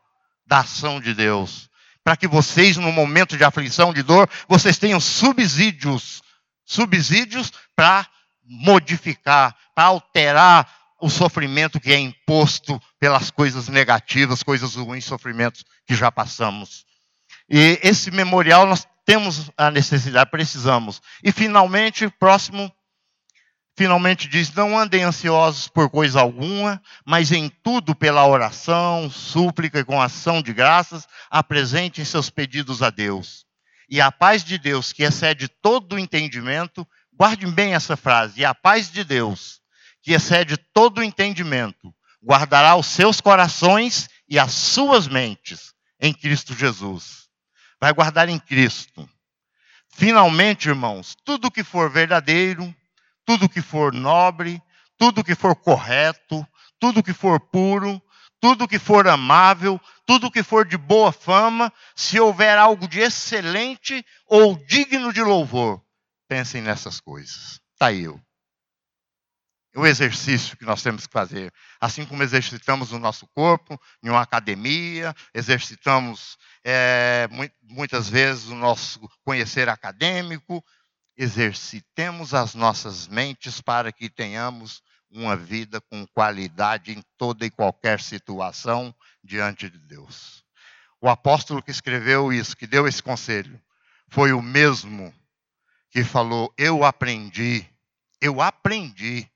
da 0.46 0.60
ação 0.60 1.00
de 1.00 1.12
Deus. 1.12 1.68
Para 2.04 2.16
que 2.16 2.28
vocês, 2.28 2.76
no 2.76 2.92
momento 2.92 3.36
de 3.36 3.42
aflição, 3.42 3.92
de 3.92 4.00
dor, 4.00 4.30
vocês 4.48 4.78
tenham 4.78 5.00
subsídios. 5.00 6.22
Subsídios 6.64 7.52
para 7.74 8.06
modificar, 8.44 9.56
para 9.74 9.86
alterar 9.86 10.72
o 11.00 11.10
sofrimento 11.10 11.80
que 11.80 11.92
é 11.92 11.98
imposto 11.98 12.80
pelas 13.00 13.28
coisas 13.28 13.68
negativas, 13.68 14.44
coisas 14.44 14.76
ruins, 14.76 15.04
sofrimentos 15.04 15.64
que 15.84 15.96
já 15.96 16.12
passamos. 16.12 16.86
E 17.50 17.80
esse 17.82 18.12
memorial 18.12 18.66
nós 18.66 18.86
temos 19.04 19.50
a 19.58 19.68
necessidade, 19.68 20.30
precisamos. 20.30 21.02
E 21.24 21.32
finalmente, 21.32 22.08
próximo 22.08 22.72
finalmente 23.76 24.28
diz: 24.28 24.52
Não 24.52 24.78
andem 24.78 25.02
ansiosos 25.02 25.68
por 25.68 25.90
coisa 25.90 26.20
alguma, 26.20 26.80
mas 27.04 27.32
em 27.32 27.48
tudo 27.48 27.94
pela 27.94 28.26
oração, 28.26 29.10
súplica 29.10 29.80
e 29.80 29.84
com 29.84 30.00
ação 30.00 30.42
de 30.42 30.52
graças, 30.52 31.06
apresentem 31.30 32.04
seus 32.04 32.30
pedidos 32.30 32.82
a 32.82 32.90
Deus. 32.90 33.44
E 33.88 34.00
a 34.00 34.10
paz 34.10 34.42
de 34.42 34.58
Deus, 34.58 34.92
que 34.92 35.02
excede 35.02 35.48
todo 35.48 35.94
o 35.94 35.98
entendimento, 35.98 36.86
guardem 37.12 37.50
bem 37.50 37.74
essa 37.74 37.96
frase: 37.96 38.40
e 38.40 38.44
a 38.44 38.54
paz 38.54 38.90
de 38.90 39.04
Deus, 39.04 39.60
que 40.02 40.12
excede 40.12 40.56
todo 40.56 40.98
o 40.98 41.02
entendimento, 41.02 41.94
guardará 42.22 42.76
os 42.76 42.86
seus 42.86 43.20
corações 43.20 44.08
e 44.28 44.38
as 44.38 44.52
suas 44.52 45.06
mentes 45.06 45.74
em 46.00 46.12
Cristo 46.12 46.54
Jesus. 46.54 47.28
Vai 47.80 47.92
guardar 47.92 48.28
em 48.28 48.38
Cristo. 48.38 49.08
Finalmente, 49.90 50.68
irmãos, 50.68 51.14
tudo 51.24 51.50
que 51.50 51.62
for 51.62 51.90
verdadeiro, 51.90 52.74
tudo 53.24 53.48
que 53.48 53.62
for 53.62 53.92
nobre, 53.92 54.62
tudo 54.96 55.24
que 55.24 55.34
for 55.34 55.56
correto, 55.56 56.46
tudo 56.78 57.02
que 57.02 57.12
for 57.12 57.40
puro, 57.40 58.00
tudo 58.40 58.68
que 58.68 58.78
for 58.78 59.08
amável, 59.08 59.80
tudo 60.04 60.30
que 60.30 60.42
for 60.42 60.66
de 60.66 60.76
boa 60.76 61.10
fama, 61.10 61.72
se 61.96 62.20
houver 62.20 62.58
algo 62.58 62.86
de 62.86 63.00
excelente 63.00 64.04
ou 64.26 64.56
digno 64.66 65.12
de 65.12 65.22
louvor, 65.22 65.82
pensem 66.28 66.60
nessas 66.60 67.00
coisas. 67.00 67.60
Está 67.72 67.86
aí 67.86 68.04
eu. 68.04 68.20
O 69.76 69.86
exercício 69.86 70.56
que 70.56 70.64
nós 70.64 70.82
temos 70.82 71.06
que 71.06 71.12
fazer. 71.12 71.52
Assim 71.80 72.06
como 72.06 72.22
exercitamos 72.22 72.92
o 72.92 72.98
nosso 72.98 73.26
corpo 73.34 73.80
em 74.02 74.08
uma 74.08 74.20
academia, 74.20 75.14
exercitamos 75.34 76.36
é, 76.62 77.26
muitas 77.62 78.08
vezes 78.08 78.46
o 78.48 78.54
nosso 78.54 79.00
conhecer 79.24 79.68
acadêmico, 79.68 80.64
exercitemos 81.16 82.34
as 82.34 82.54
nossas 82.54 83.06
mentes 83.06 83.60
para 83.60 83.92
que 83.92 84.08
tenhamos 84.08 84.82
uma 85.10 85.36
vida 85.36 85.80
com 85.80 86.06
qualidade 86.08 86.92
em 86.92 87.02
toda 87.16 87.46
e 87.46 87.50
qualquer 87.50 88.00
situação 88.00 88.94
diante 89.22 89.70
de 89.70 89.78
Deus. 89.78 90.44
O 91.00 91.08
apóstolo 91.08 91.62
que 91.62 91.70
escreveu 91.70 92.32
isso, 92.32 92.56
que 92.56 92.66
deu 92.66 92.88
esse 92.88 93.02
conselho, 93.02 93.60
foi 94.08 94.32
o 94.32 94.42
mesmo 94.42 95.14
que 95.90 96.02
falou: 96.02 96.52
Eu 96.58 96.82
aprendi, 96.84 97.64
eu 98.20 98.40
aprendi 98.40 99.30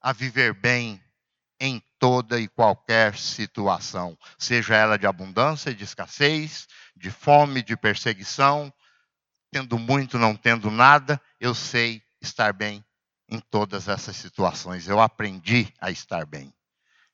a 0.00 0.12
viver 0.12 0.54
bem 0.54 1.02
em 1.58 1.82
toda 1.98 2.38
e 2.38 2.46
qualquer 2.46 3.16
situação, 3.16 4.18
seja 4.38 4.76
ela 4.76 4.98
de 4.98 5.06
abundância, 5.06 5.74
de 5.74 5.84
escassez, 5.84 6.68
de 6.94 7.10
fome, 7.10 7.62
de 7.62 7.76
perseguição, 7.76 8.72
tendo 9.54 9.78
muito, 9.78 10.18
não 10.18 10.34
tendo 10.34 10.68
nada, 10.68 11.20
eu 11.38 11.54
sei 11.54 12.02
estar 12.20 12.52
bem 12.52 12.84
em 13.28 13.38
todas 13.38 13.86
essas 13.86 14.16
situações. 14.16 14.88
Eu 14.88 15.00
aprendi 15.00 15.72
a 15.80 15.92
estar 15.92 16.26
bem. 16.26 16.52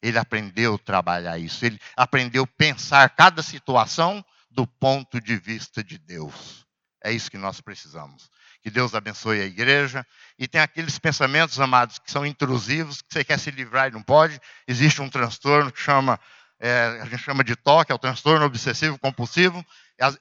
Ele 0.00 0.16
aprendeu 0.16 0.76
a 0.76 0.78
trabalhar 0.78 1.38
isso. 1.38 1.66
Ele 1.66 1.78
aprendeu 1.94 2.44
a 2.44 2.56
pensar 2.56 3.10
cada 3.10 3.42
situação 3.42 4.24
do 4.50 4.66
ponto 4.66 5.20
de 5.20 5.36
vista 5.36 5.84
de 5.84 5.98
Deus. 5.98 6.64
É 7.04 7.12
isso 7.12 7.30
que 7.30 7.36
nós 7.36 7.60
precisamos. 7.60 8.30
Que 8.62 8.70
Deus 8.70 8.94
abençoe 8.94 9.42
a 9.42 9.44
igreja. 9.44 10.06
E 10.38 10.48
tem 10.48 10.62
aqueles 10.62 10.98
pensamentos, 10.98 11.60
amados, 11.60 11.98
que 11.98 12.10
são 12.10 12.24
intrusivos, 12.24 13.02
que 13.02 13.12
você 13.12 13.22
quer 13.22 13.38
se 13.38 13.50
livrar 13.50 13.88
e 13.88 13.92
não 13.92 14.02
pode. 14.02 14.40
Existe 14.66 15.02
um 15.02 15.10
transtorno 15.10 15.70
que 15.70 15.78
chama, 15.78 16.18
é, 16.58 17.00
a 17.02 17.04
gente 17.04 17.22
chama 17.22 17.44
de 17.44 17.54
toque, 17.54 17.92
é 17.92 17.94
o 17.94 17.98
transtorno 17.98 18.46
obsessivo 18.46 18.98
compulsivo. 18.98 19.62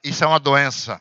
Isso 0.04 0.22
é 0.22 0.26
uma 0.26 0.38
doença. 0.38 1.00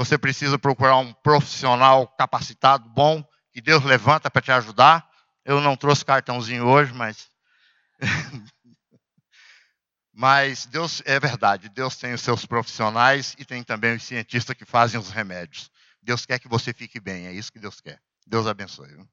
Você 0.00 0.16
precisa 0.16 0.58
procurar 0.58 0.96
um 0.96 1.12
profissional 1.12 2.08
capacitado, 2.08 2.88
bom, 2.88 3.22
que 3.52 3.60
Deus 3.60 3.84
levanta 3.84 4.30
para 4.30 4.40
te 4.40 4.50
ajudar. 4.50 5.06
Eu 5.44 5.60
não 5.60 5.76
trouxe 5.76 6.02
cartãozinho 6.02 6.66
hoje, 6.66 6.90
mas. 6.94 7.28
mas 10.10 10.64
Deus, 10.64 11.02
é 11.04 11.20
verdade, 11.20 11.68
Deus 11.68 11.96
tem 11.96 12.14
os 12.14 12.22
seus 12.22 12.46
profissionais 12.46 13.36
e 13.38 13.44
tem 13.44 13.62
também 13.62 13.94
os 13.94 14.02
cientistas 14.02 14.56
que 14.56 14.64
fazem 14.64 14.98
os 14.98 15.10
remédios. 15.10 15.70
Deus 16.02 16.24
quer 16.24 16.38
que 16.38 16.48
você 16.48 16.72
fique 16.72 16.98
bem, 16.98 17.26
é 17.26 17.32
isso 17.34 17.52
que 17.52 17.58
Deus 17.58 17.78
quer. 17.78 18.00
Deus 18.26 18.46
abençoe. 18.46 19.06